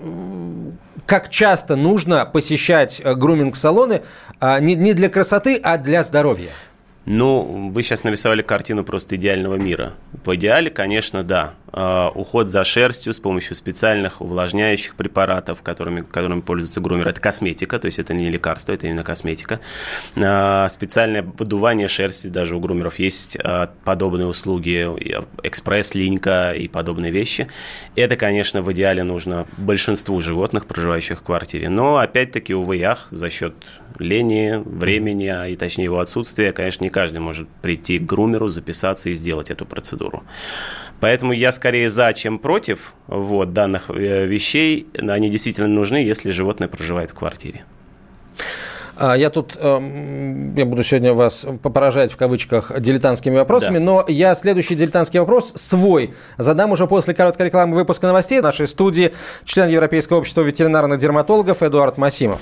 [1.11, 4.03] как часто нужно посещать э, груминг-салоны
[4.39, 6.51] а, не для красоты, а для здоровья?
[7.05, 9.95] Ну, вы сейчас нарисовали картину просто идеального мира.
[10.25, 11.55] В идеале, конечно, да.
[11.73, 17.09] А, уход за шерстью с помощью специальных увлажняющих препаратов, которыми, которыми пользуется грумер.
[17.09, 19.61] Это косметика, то есть это не лекарство, это именно косметика.
[20.17, 24.89] А, специальное выдувание шерсти, даже у грумеров есть а, подобные услуги,
[25.43, 27.49] экспресс-линька и подобные вещи.
[27.95, 31.69] Это, конечно, в идеале нужно большинству животных, проживающих в квартире.
[31.69, 33.55] Но, опять-таки, увы, ях, за счет
[33.99, 39.15] лени, времени, и точнее его отсутствия, конечно, не каждый может прийти к грумеру, записаться и
[39.15, 40.25] сделать эту процедуру.
[41.01, 44.87] Поэтому я скорее за, чем против вот, данных э, вещей.
[44.99, 47.65] Они действительно нужны, если животное проживает в квартире.
[48.97, 53.85] А, я тут, эм, я буду сегодня вас поражать в кавычках дилетантскими вопросами, да.
[53.85, 58.67] но я следующий дилетантский вопрос свой задам уже после короткой рекламы выпуска новостей в нашей
[58.67, 59.13] студии
[59.45, 62.41] член Европейского общества ветеринарных дерматологов Эдуард Масимов.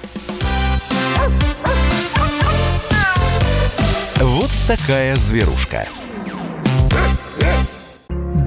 [4.20, 5.86] Вот такая зверушка.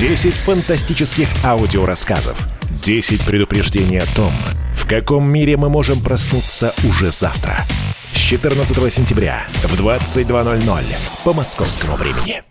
[0.00, 2.38] 10 фантастических аудиорассказов.
[2.82, 4.32] 10 предупреждений о том,
[4.74, 7.66] в каком мире мы можем проснуться уже завтра.
[8.14, 10.84] С 14 сентября в 22.00
[11.22, 12.42] по московскому времени.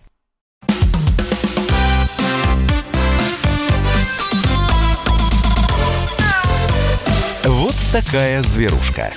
[7.42, 9.10] Вот такая зверушка.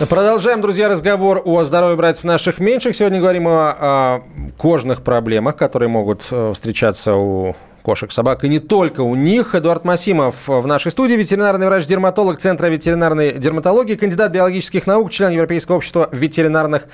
[0.00, 2.96] Продолжаем, друзья, разговор о здоровье братьев наших меньших.
[2.96, 4.22] Сегодня говорим о, о
[4.56, 9.54] кожных проблемах, которые могут э, встречаться у кошек, собак, и не только у них.
[9.54, 15.76] Эдуард Масимов в нашей студии, ветеринарный врач-дерматолог Центра ветеринарной дерматологии, кандидат биологических наук, член Европейского
[15.76, 16.84] общества ветеринарных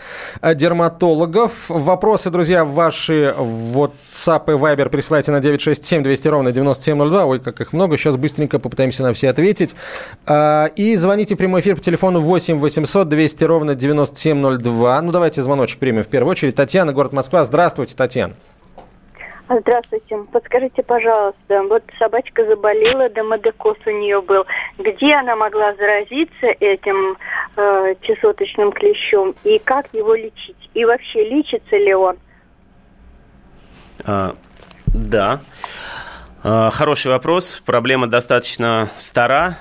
[0.40, 1.68] э, дерматологов.
[1.68, 7.27] Вопросы, друзья, ваши WhatsApp и Viber присылайте на 967 200 ровно 9702.
[7.27, 7.96] Ой, как их много.
[7.96, 9.74] Сейчас быстренько попытаемся на все ответить.
[10.27, 15.03] А, и звоните в прямой эфир по телефону 8 800 200 ровно 9702.
[15.03, 16.55] Ну, давайте звоночек примем в первую очередь.
[16.55, 17.44] Татьяна, город Москва.
[17.44, 18.35] Здравствуйте, Татьяна.
[19.49, 20.19] Здравствуйте.
[20.31, 24.45] Подскажите, пожалуйста, вот собачка заболела, домодекоз у нее был.
[24.79, 27.17] Где она могла заразиться этим
[27.57, 30.71] э, чесоточным клещом и как его лечить?
[30.75, 32.17] И вообще лечится ли он?
[34.05, 34.37] А,
[34.87, 35.41] да.
[36.45, 37.63] А, хороший вопрос.
[37.65, 39.57] Проблема достаточно стара.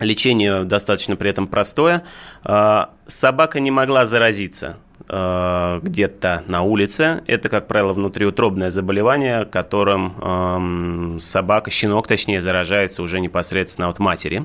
[0.00, 2.02] Лечение достаточно при этом простое.
[2.44, 4.76] А, собака не могла заразиться
[5.08, 7.22] а, где-то на улице.
[7.26, 14.44] Это, как правило, внутриутробное заболевание, которым собака, щенок точнее, заражается уже непосредственно от матери.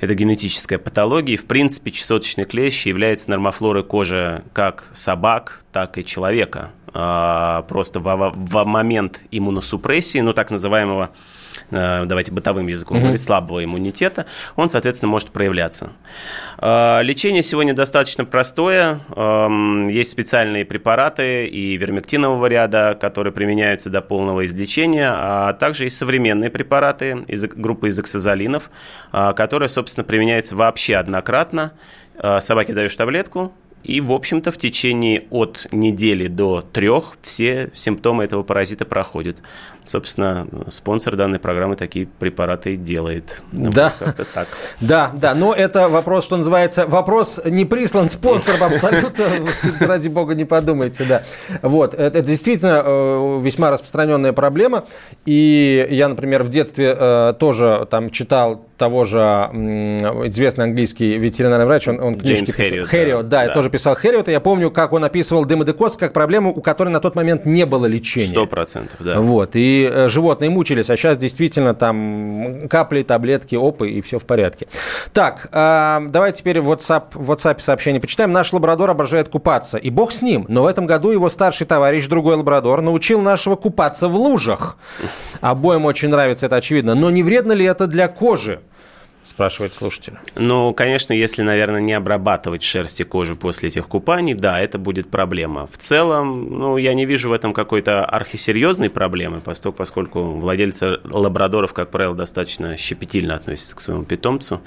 [0.00, 1.34] Это генетическая патология.
[1.34, 6.70] И, в принципе, чесоточный клещ является нормофлорой кожи как собак, так и человека.
[6.92, 11.31] А, просто в момент иммуносупрессии, ну, так называемого Э,
[11.70, 13.02] давайте бытовым языком угу.
[13.02, 15.90] говорить, слабого иммунитета, он, соответственно, может проявляться.
[16.58, 19.00] Э, лечение сегодня достаточно простое.
[19.14, 25.96] Эм, есть специальные препараты и вермектинового ряда, которые применяются до полного излечения, а также есть
[25.96, 28.70] современные препараты из группы изоксазолинов,
[29.12, 31.72] э, которые, собственно, применяются вообще однократно.
[32.40, 38.42] Собаке даешь таблетку, и, в общем-то, в течение от недели до трех все симптомы этого
[38.42, 39.38] паразита проходят.
[39.84, 43.42] Собственно, спонсор данной программы такие препараты делает.
[43.50, 43.92] Да.
[44.00, 44.48] Вот так.
[44.80, 45.34] Да, да.
[45.34, 49.24] Но это вопрос, что называется, вопрос не прислан спонсором абсолютно.
[49.80, 51.22] Ради бога, не подумайте, да.
[51.62, 51.94] Вот.
[51.94, 54.84] Это действительно э, весьма распространенная проблема.
[55.24, 59.18] И я, например, в детстве э, тоже там читал того же
[60.26, 62.88] известный английский ветеринарный врач, он, он книжки Джеймс Хэриот.
[62.88, 66.12] Хэриот, да, да, я тоже писал Хэриот, и я помню, как он описывал демодекоз как
[66.12, 68.32] проблему, у которой на тот момент не было лечения.
[68.32, 69.20] Сто процентов, да.
[69.20, 74.24] Вот, и э, животные мучились, а сейчас действительно там капли, таблетки, опы, и все в
[74.24, 74.66] порядке.
[75.12, 78.32] Так, э, давай теперь в WhatsApp, в WhatsApp сообщение почитаем.
[78.32, 82.06] Наш лабрадор обожает купаться, и бог с ним, но в этом году его старший товарищ,
[82.06, 84.76] другой лабрадор, научил нашего купаться в лужах.
[85.40, 86.94] Обоим очень нравится это, очевидно.
[86.94, 88.60] Но не вредно ли это для кожи?
[89.22, 90.14] Спрашивает слушатель.
[90.34, 95.10] Ну, конечно, если, наверное, не обрабатывать шерсть и кожу после этих купаний, да, это будет
[95.10, 95.66] проблема.
[95.66, 101.90] В целом, ну, я не вижу в этом какой-то архисерьезной проблемы, поскольку, владельцы лабрадоров, как
[101.90, 104.60] правило, достаточно щепетильно относятся к своему питомцу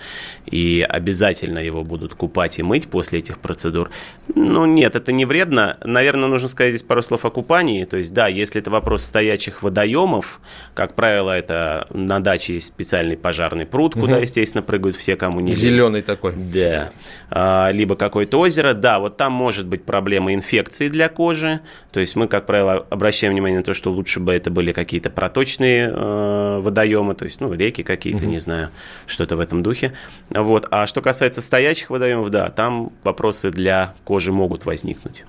[0.45, 3.89] и обязательно его будут купать и мыть после этих процедур.
[4.33, 5.77] Ну, нет, это не вредно.
[5.83, 7.83] Наверное, нужно сказать здесь пару слов о купании.
[7.85, 10.39] То есть, да, если это вопрос стоячих водоемов,
[10.73, 14.21] как правило, это на даче есть специальный пожарный пруд, куда, угу.
[14.21, 16.33] естественно, естественно, прыгают все, кому не Зеленый такой.
[16.35, 16.89] Да.
[17.29, 18.73] А, либо какое-то озеро.
[18.73, 21.59] Да, вот там может быть проблема инфекции для кожи.
[21.91, 25.09] То есть мы, как правило, обращаем внимание на то, что лучше бы это были какие-то
[25.09, 28.31] проточные э, водоемы, то есть, ну, реки какие-то, угу.
[28.31, 28.69] не знаю,
[29.07, 29.93] что-то в этом духе.
[30.29, 30.67] Вот.
[30.71, 35.25] А что касается стоячих водоемов, да, там вопросы для кожи могут возникнуть.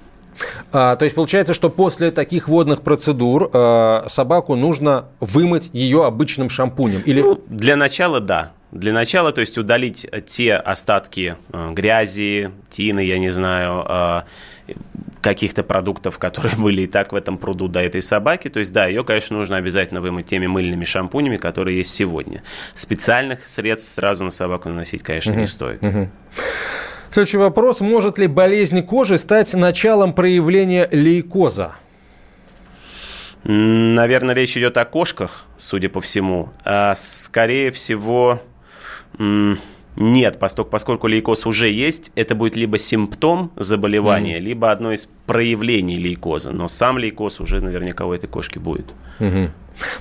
[0.73, 6.49] А, то есть получается, что после таких водных процедур э, собаку нужно вымыть ее обычным
[6.49, 7.03] шампунем?
[7.03, 7.23] Или...
[7.23, 8.53] Ну, для начала да.
[8.77, 14.75] Для начала, то есть удалить те остатки э, грязи, тины, я не знаю, э,
[15.23, 18.49] каких-то продуктов, которые были и так в этом пруду до этой собаки.
[18.49, 22.43] То есть, да, ее, конечно, нужно обязательно вымыть теми мыльными шампунями, которые есть сегодня.
[22.75, 25.83] Специальных средств сразу на собаку наносить, конечно, угу, не стоит.
[25.83, 26.11] Угу.
[27.11, 27.81] Следующий вопрос.
[27.81, 31.77] Может ли болезнь кожи стать началом проявления лейкоза?
[33.43, 36.51] Наверное, речь идет о кошках, судя по всему.
[36.65, 38.43] А скорее всего,
[39.19, 45.09] нет, поскольку, поскольку лейкоз уже есть, это будет либо симптом заболевания, mm либо одно из
[45.27, 46.53] проявлений лейкоза.
[46.53, 48.87] Но сам лейкоз уже наверняка у этой кошки будет.
[49.19, 49.51] Mm-hmm.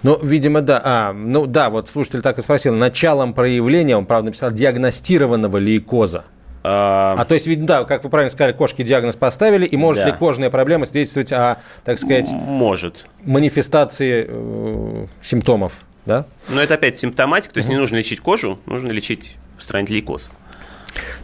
[0.04, 0.82] Ну, видимо, да.
[0.84, 2.75] А, ну да, вот слушатель так и спросил.
[2.75, 6.25] Началом проявления, он, правда, написал, диагностированного лейкоза.
[6.63, 10.10] А, а то есть, да, как вы правильно сказали, кошки диагноз поставили, и может да.
[10.10, 13.06] ли кожная проблема свидетельствовать о, так сказать, может.
[13.23, 15.86] манифестации э, симптомов?
[16.05, 16.25] Да?
[16.49, 17.75] Но это опять симптоматика, то есть угу.
[17.75, 20.31] не нужно лечить кожу, нужно лечить устранить лейкоз.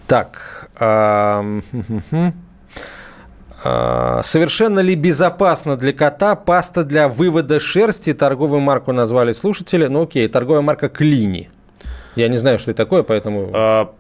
[0.08, 0.70] Так.
[3.64, 8.14] Совершенно ли безопасно для кота паста для вывода шерсти?
[8.14, 9.86] Торговую марку назвали слушатели.
[9.86, 11.50] Ну окей, торговая марка Клини.
[12.16, 13.52] Я не знаю, что это такое, поэтому...
[13.54, 13.94] А,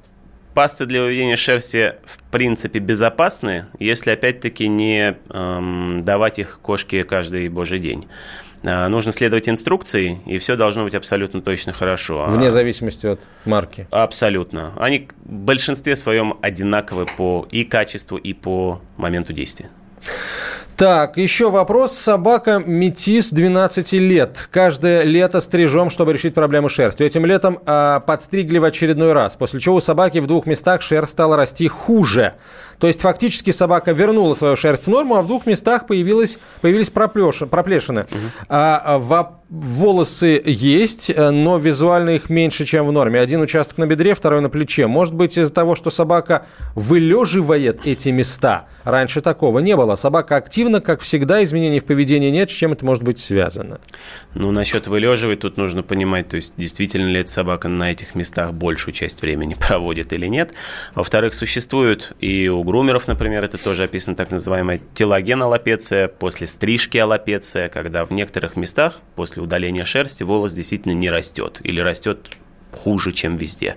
[0.54, 7.48] пасты для выведения шерсти в принципе безопасны, если опять-таки не эм, давать их кошке каждый
[7.50, 8.06] божий день.
[8.64, 12.26] Э, нужно следовать инструкции, и все должно быть абсолютно точно хорошо.
[12.28, 12.52] Вне а...
[12.52, 13.88] зависимости от марки.
[13.92, 14.74] Абсолютно.
[14.78, 19.70] Они в большинстве своем одинаковы по и качеству, и по моменту действия.
[20.82, 21.92] Так, еще вопрос.
[21.92, 24.50] Собака метис 12 лет.
[24.52, 27.04] Каждое лето стрижем, чтобы решить проблему шерсти.
[27.04, 31.12] Этим летом а, подстригли в очередной раз, после чего у собаки в двух местах шерсть
[31.12, 32.34] стала расти хуже.
[32.82, 36.90] То есть фактически собака вернула свою шерсть в норму, а в двух местах появилась, появились
[36.90, 38.02] проплешины.
[38.02, 38.20] Угу.
[38.50, 43.20] А, а в волосы есть, э, но визуально их меньше, чем в норме.
[43.20, 44.88] Один участок на бедре, второй на плече.
[44.88, 48.68] Может быть, из-за того, что собака вылеживает эти места.
[48.86, 49.96] Раньше такого не было.
[49.96, 52.50] Собака активна, как всегда, изменений в поведении нет.
[52.50, 53.82] С чем это может быть связано?
[54.36, 58.54] Ну, насчет вылеживать тут нужно понимать, то есть действительно ли эта собака на этих местах
[58.54, 60.54] большую часть времени проводит или нет.
[60.96, 66.98] Во-вторых, существует и у грумеров, например, это тоже описано так называемая телоген аллопеция, после стрижки
[66.98, 72.30] аллопеция, когда в некоторых местах после удаления шерсти волос действительно не растет или растет
[72.72, 73.76] хуже, чем везде.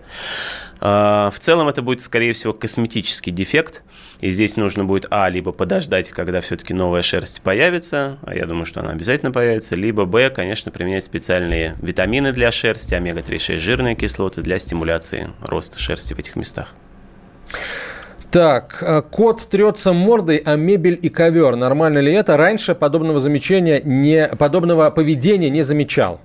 [0.80, 3.83] А, в целом это будет, скорее всего, косметический дефект,
[4.20, 8.64] и здесь нужно будет, а, либо подождать, когда все-таки новая шерсть появится, а я думаю,
[8.64, 14.40] что она обязательно появится, либо, б, конечно, применять специальные витамины для шерсти, омега-3,6 жирные кислоты
[14.40, 16.68] для стимуляции роста шерсти в этих местах.
[18.34, 21.54] Так, э, кот трется мордой, а мебель и ковер.
[21.54, 22.36] Нормально ли это?
[22.36, 26.20] Раньше подобного замечания не, подобного поведения не замечал.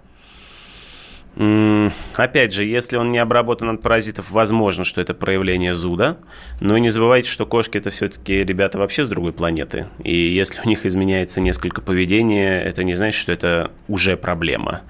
[2.16, 6.18] Опять же, если он не обработан от паразитов, возможно, что это проявление зуда.
[6.60, 9.86] Но не забывайте, что кошки это все-таки ребята вообще с другой планеты.
[10.04, 14.82] И если у них изменяется несколько поведения, это не значит, что это уже проблема.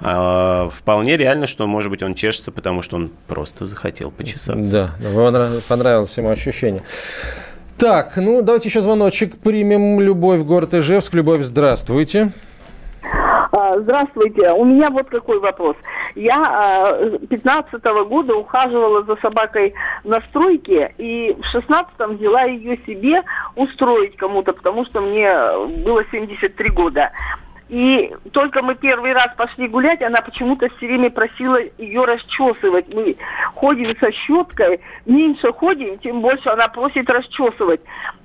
[0.00, 4.92] А вполне реально, что, может быть, он чешется, потому что он просто захотел почесаться.
[5.02, 6.82] Да, понравилось ему ощущение.
[7.76, 10.00] Так, ну давайте еще звоночек примем.
[10.00, 11.14] Любовь, город Ижевск.
[11.14, 12.32] Любовь, здравствуйте.
[13.50, 14.52] Здравствуйте.
[14.52, 15.76] У меня вот какой вопрос.
[16.14, 22.78] Я 15 а, -го года ухаживала за собакой на стройке, и в 16-м взяла ее
[22.86, 23.22] себе
[23.56, 25.32] устроить кому-то, потому что мне
[25.84, 27.10] было 73 года.
[27.68, 32.92] И только мы первый раз пошли гулять, она почему-то все время просила ее расчесывать.
[32.94, 33.16] Мы
[33.54, 37.80] ходим со щеткой, меньше ходим, тем больше она просит расчесывать.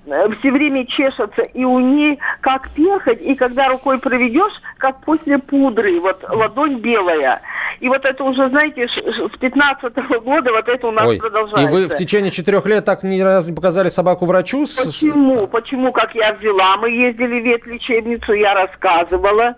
[0.06, 5.38] Э, все время чешется, и у нее как перхоть, и когда рукой проведешь, как после
[5.40, 7.42] пудры, вот ладонь белая.
[7.80, 11.76] И вот это уже, знаете, с 15 -го года вот это у нас Ой, продолжается.
[11.76, 14.62] И вы в течение четырех лет так ни разу не показали собаку врачу?
[14.62, 15.48] Почему?
[15.48, 16.78] Почему, как я взяла?
[16.78, 19.56] Мы ездили в ветлечебницу, я рассказывала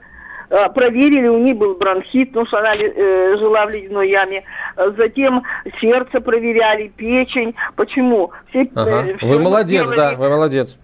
[0.49, 4.43] э, проверили, у нее был бронхит, потому что она э, жила в ледяной яме.
[4.97, 5.43] Затем
[5.81, 7.55] сердце проверяли, печень.
[7.75, 8.31] Почему?
[8.49, 9.05] Все, э, ага.
[9.07, 9.95] э, вы молодец, делали.
[9.95, 10.77] да, вы молодец.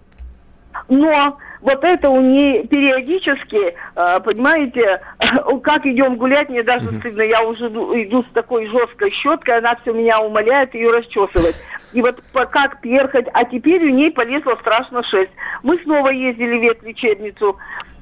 [0.88, 5.00] Но вот это у нее периодически, э, понимаете,
[5.62, 6.98] как идем гулять, мне даже угу.
[6.98, 11.56] стыдно, я уже иду с такой жесткой щеткой, она все меня умоляет ее расчесывать.
[11.92, 15.32] И вот как перхоть, а теперь у ней полезла страшно шесть.
[15.62, 17.58] Мы снова ездили в ветлечебницу,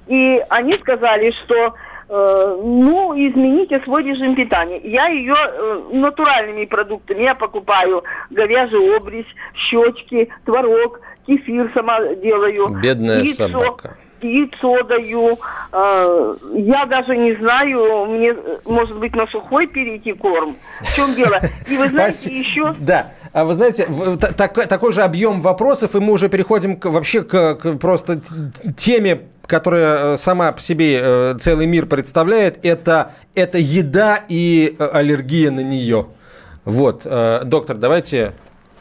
[0.07, 1.75] и они сказали, что
[2.09, 4.81] э, ну, измените свой режим питания.
[4.85, 12.69] Я ее э, натуральными продуктами, я покупаю говяжий обрезь, щечки, творог, кефир сама делаю.
[12.83, 13.97] Бедная яйцо, собака.
[14.23, 15.39] Яйцо даю.
[15.73, 20.57] Э, я даже не знаю, мне, может быть, на сухой перейти корм.
[20.81, 21.41] В чем дело?
[21.69, 22.75] И вы знаете, еще...
[22.79, 23.13] Да.
[23.33, 23.87] А вы знаете,
[24.37, 28.21] так, такой же объем вопросов, и мы уже переходим к, вообще к, к просто
[28.77, 35.51] теме которая э, сама по себе э, целый мир представляет, это, это еда и аллергия
[35.51, 36.07] на нее.
[36.65, 38.35] Вот, доктор, давайте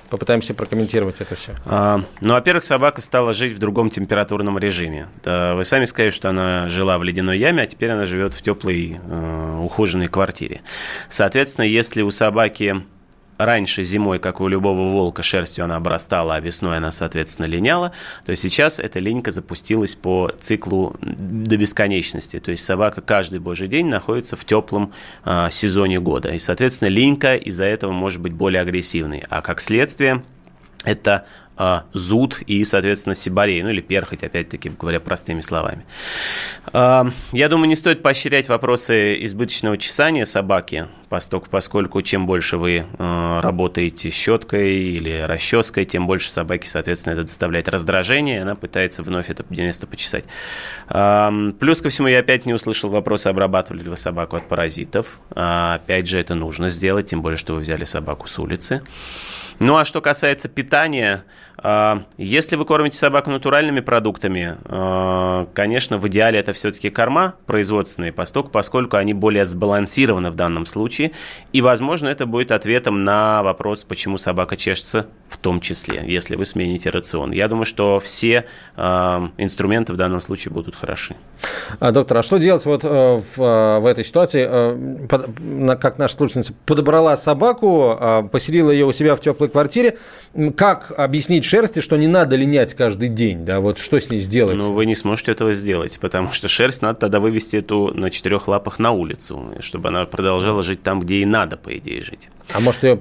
[0.09, 1.53] Попытаемся прокомментировать это все.
[1.65, 5.07] А, ну, во-первых, собака стала жить в другом температурном режиме.
[5.23, 8.99] Вы сами сказали, что она жила в ледяной яме, а теперь она живет в теплой,
[9.01, 10.61] э, ухоженной квартире.
[11.07, 12.83] Соответственно, если у собаки
[13.39, 17.93] раньше зимой, как у любого волка, шерстью она обрастала, а весной она, соответственно, линяла,
[18.25, 22.39] то сейчас эта линька запустилась по циклу до бесконечности.
[22.39, 26.29] То есть собака каждый божий день находится в теплом э, сезоне года.
[26.29, 29.23] И, соответственно, линька из-за этого может быть более агрессивной.
[29.29, 30.21] А как следствие,
[30.83, 31.25] это
[31.59, 35.85] э, зуд и, соответственно, сибарей, ну или перхоть, опять-таки, говоря простыми словами.
[36.73, 42.85] Э, я думаю, не стоит поощрять вопросы избыточного чесания собаки, поскольку, поскольку чем больше вы
[42.97, 49.03] э, работаете щеткой или расческой, тем больше собаки, соответственно, это доставляет раздражение, и она пытается
[49.03, 50.25] вновь это место почесать.
[50.89, 55.19] Э, плюс ко всему, я опять не услышал вопроса, обрабатывали ли вы собаку от паразитов.
[55.31, 58.81] Опять же, это нужно сделать, тем более, что вы взяли собаку с улицы.
[59.59, 61.48] Ну а что касается питания, а,
[62.17, 68.49] если вы кормите собаку натуральными продуктами, а, конечно, в идеале это все-таки корма производственные, поскольку,
[68.49, 71.11] поскольку они более сбалансированы в данном случае.
[71.53, 76.45] И, возможно, это будет ответом на вопрос, почему собака чешется в том числе, если вы
[76.45, 77.31] смените рацион.
[77.31, 78.45] Я думаю, что все
[78.75, 81.15] а, инструменты в данном случае будут хороши.
[81.79, 84.47] А, доктор, а что делать вот э, в, э, в этой ситуации?
[84.49, 89.97] Э, как наша слушательница подобрала собаку, поселила ее у себя в теплой квартире.
[90.55, 94.57] Как объяснить шерсти, что не надо линять каждый день, да, вот что с ней сделать?
[94.57, 98.47] Ну, вы не сможете этого сделать, потому что шерсть надо тогда вывести эту на четырех
[98.47, 102.29] лапах на улицу, чтобы она продолжала жить там, где и надо, по идее, жить.
[102.53, 102.99] А может ее,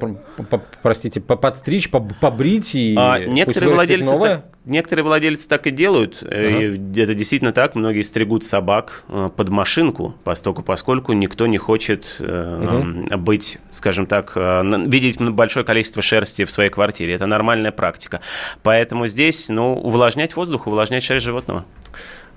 [0.83, 4.11] простите, подстричь, побрить и а, некоторые владельцы?
[4.18, 6.23] Так, некоторые владельцы так и делают.
[6.23, 6.37] Ага.
[6.37, 7.75] И это действительно так.
[7.75, 13.19] Многие стригут собак э, под машинку, поскольку, поскольку никто не хочет угу.
[13.19, 17.15] быть, скажем так, э, видеть большое количество шерсти в своей квартире.
[17.15, 18.21] Это нормальная практика.
[18.63, 21.65] Поэтому здесь, ну, увлажнять воздух, увлажнять шерсть животного.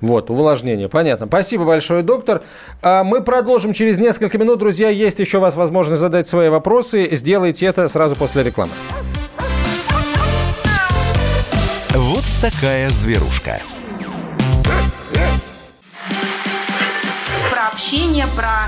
[0.01, 0.89] Вот, увлажнение.
[0.89, 1.27] Понятно.
[1.27, 2.41] Спасибо большое, доктор.
[2.81, 4.59] А мы продолжим через несколько минут.
[4.59, 7.07] Друзья, есть еще у вас возможность задать свои вопросы.
[7.11, 8.71] Сделайте это сразу после рекламы.
[12.41, 13.61] Такая зверушка.
[17.51, 18.67] Про общение, про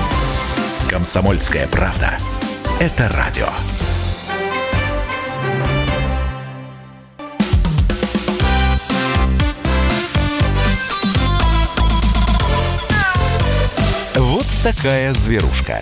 [0.89, 2.17] Комсомольская правда.
[2.79, 3.47] Это радио.
[14.15, 15.81] Вот такая зверушка.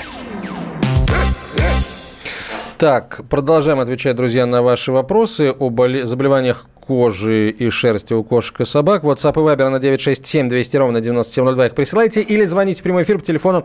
[2.77, 5.69] Так, продолжаем отвечать, друзья, на ваши вопросы о
[6.05, 9.03] заболеваниях кожи и шерсти у кошек и собак.
[9.03, 12.21] WhatsApp и Viber на 967 200 ровно 9702 их присылайте.
[12.21, 13.63] Или звоните в прямой эфир по телефону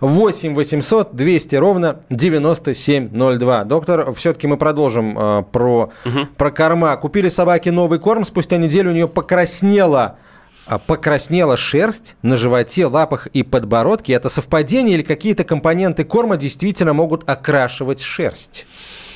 [0.00, 3.64] 8 800 200 ровно 9702.
[3.64, 6.26] Доктор, все-таки мы продолжим э, про, угу.
[6.36, 6.94] про корма.
[6.98, 10.18] Купили собаке новый корм, спустя неделю у нее покраснело
[10.66, 14.12] а, покраснела шерсть на животе, лапах и подбородке.
[14.12, 18.66] Это совпадение или какие-то компоненты корма действительно могут окрашивать шерсть?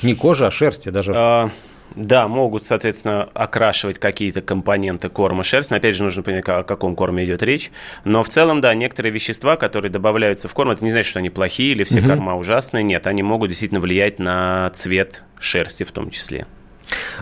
[0.01, 1.13] Не кожа, а шерсть даже.
[1.15, 1.51] А,
[1.95, 5.71] да, могут, соответственно, окрашивать какие-то компоненты корма шерсть.
[5.71, 7.71] Но, опять же, нужно понять, о каком корме идет речь.
[8.05, 11.29] Но в целом, да, некоторые вещества, которые добавляются в корм, это не значит, что они
[11.29, 12.07] плохие или все угу.
[12.07, 12.83] корма ужасные.
[12.83, 16.45] Нет, они могут действительно влиять на цвет шерсти в том числе.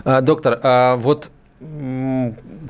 [0.04, 1.30] А, доктор, а вот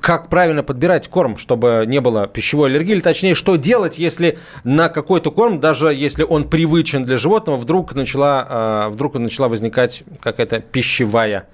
[0.01, 4.89] как правильно подбирать корм, чтобы не было пищевой аллергии, или точнее, что делать, если на
[4.89, 10.59] какой-то корм, даже если он привычен для животного, вдруг начала, а, вдруг начала возникать какая-то
[10.59, 11.47] пищевая аллергия,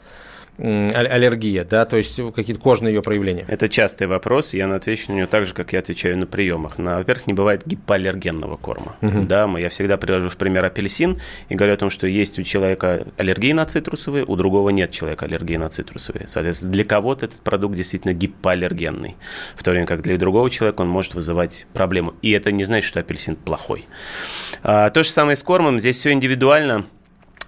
[1.65, 3.45] да, то есть какие-то кожные ее проявления?
[3.49, 6.79] Это частый вопрос, я отвечу на него так же, как я отвечаю на приемах.
[6.79, 8.97] На, во-первых, не бывает гипоаллергенного корма.
[9.03, 9.23] Угу.
[9.23, 12.43] Да, мы, я всегда привожу в пример апельсин и говорю о том, что есть у
[12.43, 16.27] человека аллергия на цитрусовые, у другого нет человека аллергии на цитрусовые.
[16.27, 19.17] Соответственно, для кого-то этот продукт действительно гипоаллергенный,
[19.57, 22.15] в то время как для другого человека он может вызывать проблему.
[22.23, 23.87] И это не значит, что апельсин плохой.
[24.63, 26.87] А, то же самое с кормом, здесь все индивидуально.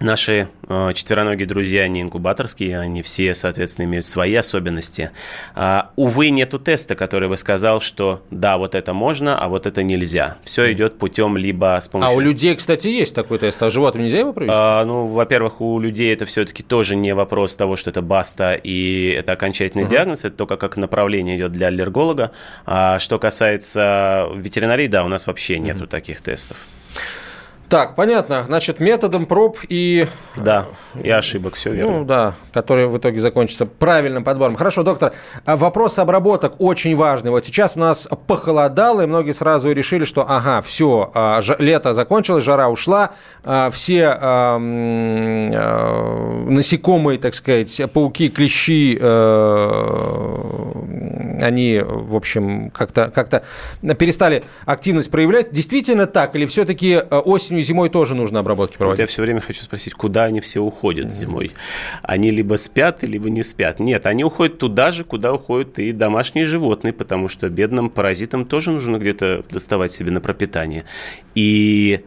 [0.01, 5.11] Наши э, четвероногие друзья, они инкубаторские, они все, соответственно, имеют свои особенности.
[5.57, 9.83] А, увы, нету теста, который бы сказал, что да, вот это можно, а вот это
[9.83, 10.37] нельзя.
[10.45, 12.13] Все идет путем либо с помощью...
[12.13, 14.57] А у людей, кстати, есть такой тест, а животным нельзя его провести?
[14.57, 19.09] А, ну, во-первых, у людей это все-таки тоже не вопрос того, что это баста и
[19.09, 19.91] это окончательный угу.
[19.91, 22.31] диагноз, это только как направление идет для аллерголога.
[22.67, 25.89] А что касается ветеринарии, да, у нас вообще нету угу.
[25.89, 26.57] таких тестов.
[27.69, 28.45] Так, понятно.
[28.47, 30.07] Значит, методом проб и...
[30.37, 30.67] Да,
[31.03, 31.99] и ошибок, все верно.
[31.99, 34.57] Ну, да, которые в итоге закончатся правильным подбором.
[34.57, 35.13] Хорошо, доктор,
[35.45, 37.31] а вопрос обработок очень важный.
[37.31, 42.43] Вот сейчас у нас похолодало, и многие сразу решили, что, ага, все, а, лето закончилось,
[42.45, 43.11] жара ушла,
[43.45, 44.19] а, все
[46.49, 48.99] насекомые, так сказать, пауки, клещи,
[51.41, 53.29] они, в общем, как-то как
[53.99, 55.53] перестали активность проявлять.
[55.53, 56.35] Действительно так?
[56.35, 58.99] Или все-таки осенью осенью и зимой тоже нужно обработки проводить.
[58.99, 61.53] Вот я все время хочу спросить, куда они все уходят зимой?
[62.03, 63.81] Они либо спят, либо не спят.
[63.81, 68.71] Нет, они уходят туда же, куда уходят и домашние животные, потому что бедным паразитам тоже
[68.71, 70.85] нужно где-то доставать себе на пропитание.
[71.35, 72.01] И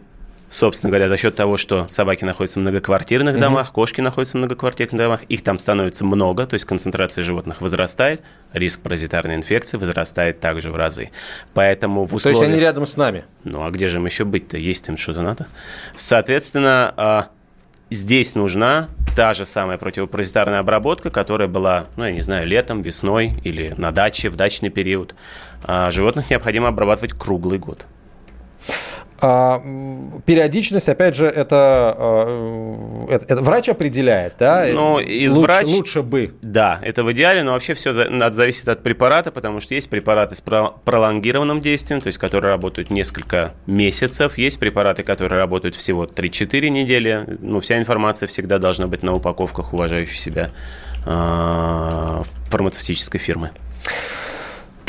[0.51, 3.75] собственно говоря, за счет того, что собаки находятся в многоквартирных домах, угу.
[3.75, 8.21] кошки находятся в многоквартирных домах, их там становится много, то есть концентрация животных возрастает,
[8.53, 11.09] риск паразитарной инфекции возрастает также в разы.
[11.53, 12.39] Поэтому в условиях...
[12.39, 13.23] То есть они рядом с нами?
[13.45, 14.57] Ну, а где же им еще быть-то?
[14.57, 15.47] Есть им что-то надо?
[15.95, 17.27] Соответственно, а,
[17.89, 23.33] здесь нужна та же самая противопаразитарная обработка, которая была, ну, я не знаю, летом, весной
[23.45, 25.15] или на даче, в дачный период.
[25.63, 27.85] А животных необходимо обрабатывать круглый год.
[29.23, 29.61] А,
[30.25, 34.65] периодичность, опять же, это, а, это, это врач определяет, да?
[34.73, 35.67] Ну, и лучше, врач...
[35.67, 36.33] лучше бы.
[36.41, 40.41] Да, это в идеале, но вообще все зависит от препарата, потому что есть препараты с
[40.41, 47.37] пролонгированным действием, то есть которые работают несколько месяцев, есть препараты, которые работают всего 3-4 недели.
[47.41, 50.49] Ну, вся информация всегда должна быть на упаковках уважающей себя
[51.05, 53.51] э, фармацевтической фирмы.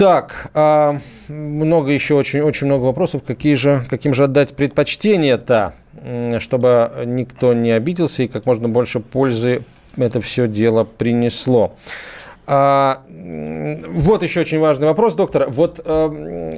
[0.03, 0.99] Так, а,
[1.29, 3.23] много еще, очень, очень много вопросов.
[3.25, 5.75] Какие же, каким же отдать предпочтение-то,
[6.41, 9.65] чтобы никто не обиделся и как можно больше пользы
[9.97, 11.77] это все дело принесло.
[12.49, 15.49] А, вот еще очень важный вопрос, доктор.
[15.49, 16.11] Вот а,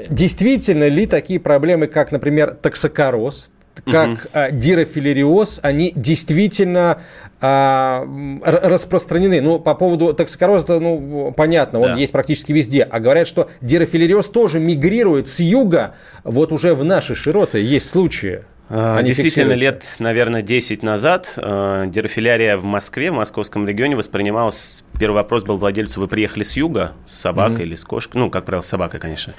[0.09, 3.51] действительно ли такие проблемы, как, например, токсокороз,
[3.85, 4.19] как угу.
[4.33, 7.03] а, дирофилериоз, они действительно
[7.41, 8.07] а,
[8.43, 9.41] распространены.
[9.41, 11.97] Ну, по поводу токсикороза, ну, понятно, он да.
[11.97, 12.83] есть практически везде.
[12.83, 18.45] А говорят, что дирофилериоз тоже мигрирует с юга, вот уже в наши широты есть случаи.
[18.69, 24.85] Они Действительно, лет, наверное, 10 назад э, дирофилярия в Москве, в московском регионе воспринималась...
[24.99, 27.63] Первый вопрос был владельцу, вы приехали с юга, с собакой mm-hmm.
[27.63, 28.19] или с кошкой?
[28.19, 29.35] Ну, как правило, с собакой, конечно.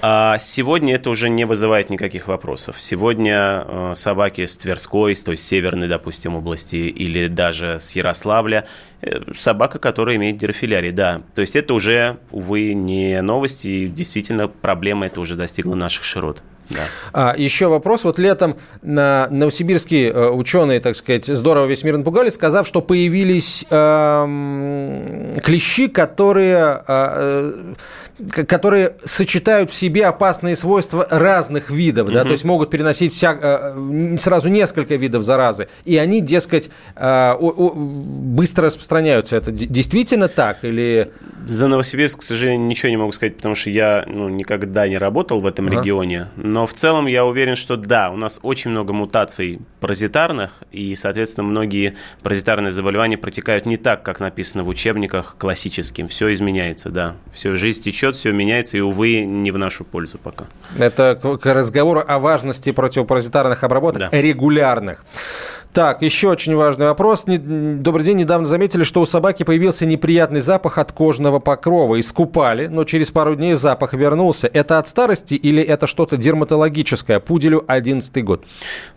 [0.00, 2.76] А сегодня это уже не вызывает никаких вопросов.
[2.80, 8.66] Сегодня э, собаки с Тверской, с той северной, допустим, области, или даже с Ярославля,
[9.02, 11.20] э, собака, которая имеет дирофилярий, да.
[11.34, 16.42] То есть это уже, увы, не новость, и действительно проблема это уже достигла наших широт.
[16.72, 16.80] Да.
[17.12, 18.04] А, еще вопрос.
[18.04, 23.64] Вот летом на новосибирские э, ученые, так сказать, здорово весь мир напугали, сказав, что появились
[23.70, 26.82] э, клещи, которые...
[26.86, 27.52] Э,
[28.30, 32.14] которые сочетают в себе опасные свойства разных видов, угу.
[32.14, 37.34] да, то есть могут переносить вся, э, сразу несколько видов заразы, и они, дескать, э,
[37.38, 39.36] быстро распространяются.
[39.36, 41.10] Это действительно так или...
[41.46, 45.40] За Новосибирск, к сожалению, ничего не могу сказать, потому что я ну, никогда не работал
[45.40, 45.80] в этом ага.
[45.80, 50.94] регионе, но в целом я уверен, что да, у нас очень много мутаций паразитарных, и,
[50.94, 56.08] соответственно, многие паразитарные заболевания протекают не так, как написано в учебниках классическим.
[56.08, 57.16] Все изменяется, да.
[57.32, 60.44] Все, жизнь течет течет, все меняется, и, увы, не в нашу пользу пока.
[60.78, 64.20] Это к разговору о важности противопаразитарных обработок да.
[64.20, 65.04] регулярных.
[65.72, 67.24] Так, еще очень важный вопрос.
[67.26, 68.18] Добрый день.
[68.18, 71.98] Недавно заметили, что у собаки появился неприятный запах от кожного покрова.
[71.98, 74.48] Искупали, но через пару дней запах вернулся.
[74.48, 77.20] Это от старости или это что-то дерматологическое?
[77.20, 78.44] Пуделю 11 год.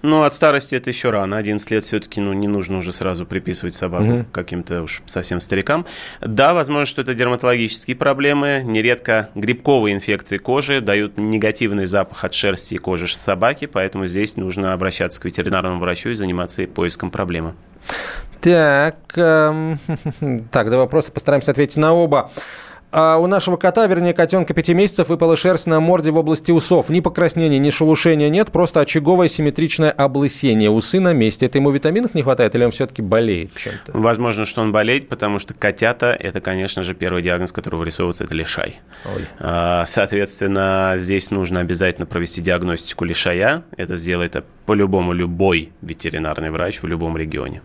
[0.01, 1.37] Ну, от старости это еще рано.
[1.37, 4.25] 11 лет все-таки ну, не нужно уже сразу приписывать собаку угу.
[4.33, 5.85] каким-то уж совсем старикам.
[6.19, 8.63] Да, возможно, что это дерматологические проблемы.
[8.65, 14.73] Нередко грибковые инфекции кожи дают негативный запах от шерсти и кожи собаки, поэтому здесь нужно
[14.73, 17.53] обращаться к ветеринарному врачу и заниматься поиском проблемы.
[18.41, 19.79] Так, эм,
[20.51, 22.29] так, два вопроса, постараемся ответить на оба.
[22.97, 26.87] А у нашего кота, вернее котенка 5 месяцев, выпала шерсть на морде в области усов.
[26.87, 30.69] Ни покраснения, ни шелушения нет, просто очаговое симметричное облысение.
[30.69, 31.45] Усы на месте.
[31.45, 33.91] Это ему витаминов не хватает или он все-таки болеет чем-то?
[33.91, 38.33] Возможно, что он болеет, потому что котята– это, конечно же, первый диагноз, который вырисовывается– это
[38.33, 38.79] лишай.
[39.13, 39.25] Ой.
[39.39, 43.65] А, соответственно, здесь нужно обязательно провести диагностику лишая.
[43.75, 47.61] Это сделает по-любому любой ветеринарный врач в любом регионе.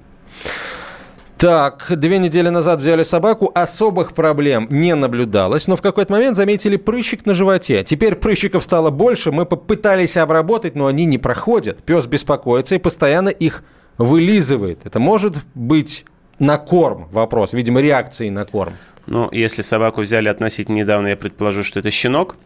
[1.41, 6.77] Так, две недели назад взяли собаку, особых проблем не наблюдалось, но в какой-то момент заметили
[6.77, 7.83] прыщик на животе.
[7.83, 11.83] Теперь прыщиков стало больше, мы попытались обработать, но они не проходят.
[11.83, 13.65] Пес беспокоится и постоянно их
[13.97, 14.85] вылизывает.
[14.85, 16.05] Это может быть
[16.39, 18.75] на корм вопрос, видимо, реакции на корм.
[19.07, 22.37] Ну, если собаку взяли относительно недавно, я предположу, что это щенок.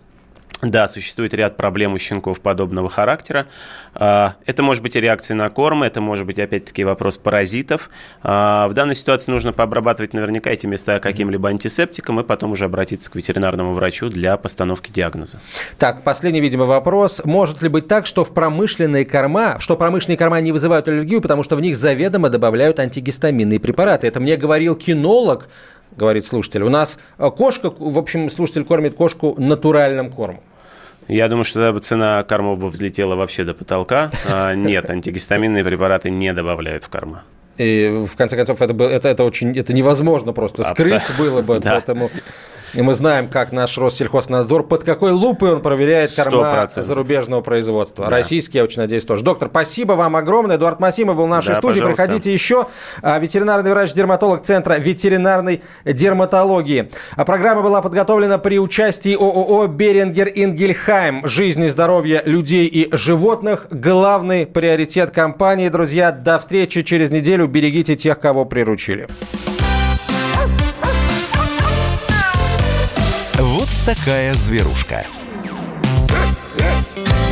[0.62, 3.46] Да, существует ряд проблем у щенков подобного характера.
[3.94, 7.90] А, это может быть и реакция на корм, это может быть, опять-таки, вопрос паразитов.
[8.22, 13.10] А, в данной ситуации нужно пообрабатывать наверняка эти места каким-либо антисептиком и потом уже обратиться
[13.10, 15.38] к ветеринарному врачу для постановки диагноза.
[15.78, 17.22] Так, последний, видимо, вопрос.
[17.24, 21.42] Может ли быть так, что в промышленные корма, что промышленные корма не вызывают аллергию, потому
[21.42, 24.06] что в них заведомо добавляют антигистаминные препараты?
[24.06, 25.48] Это мне говорил кинолог,
[25.96, 26.62] говорит слушатель.
[26.62, 30.42] У нас кошка, в общем, слушатель кормит кошку натуральным кормом.
[31.08, 34.10] Я думаю, что тогда цена кормов бы взлетела вообще до потолка.
[34.26, 37.24] А, нет, антигистаминные препараты не добавляют в корма.
[37.56, 41.58] И в конце концов это, было, это, это очень это невозможно просто скрыть было бы,
[41.60, 41.72] да.
[41.72, 42.10] поэтому
[42.74, 46.82] и мы знаем, как наш Россельхознадзор, под какой лупой он проверяет корма 100%.
[46.82, 48.04] зарубежного производства.
[48.04, 48.10] Да.
[48.10, 49.24] Российские, я очень надеюсь, тоже.
[49.24, 50.56] Доктор, спасибо вам огромное.
[50.56, 51.80] Эдуард Масимов был в нашей да, студии.
[51.80, 52.02] Пожалуйста.
[52.02, 52.66] Приходите еще.
[53.02, 56.90] А, ветеринарный врач-дерматолог Центра ветеринарной дерматологии.
[57.16, 61.26] А программа была подготовлена при участии ООО «Берингер Ингельхайм».
[61.26, 65.68] Жизнь и здоровье людей и животных– главный приоритет компании.
[65.68, 67.46] Друзья, до встречи через неделю.
[67.46, 69.08] Берегите тех, кого приручили.
[73.84, 75.04] Такая зверушка.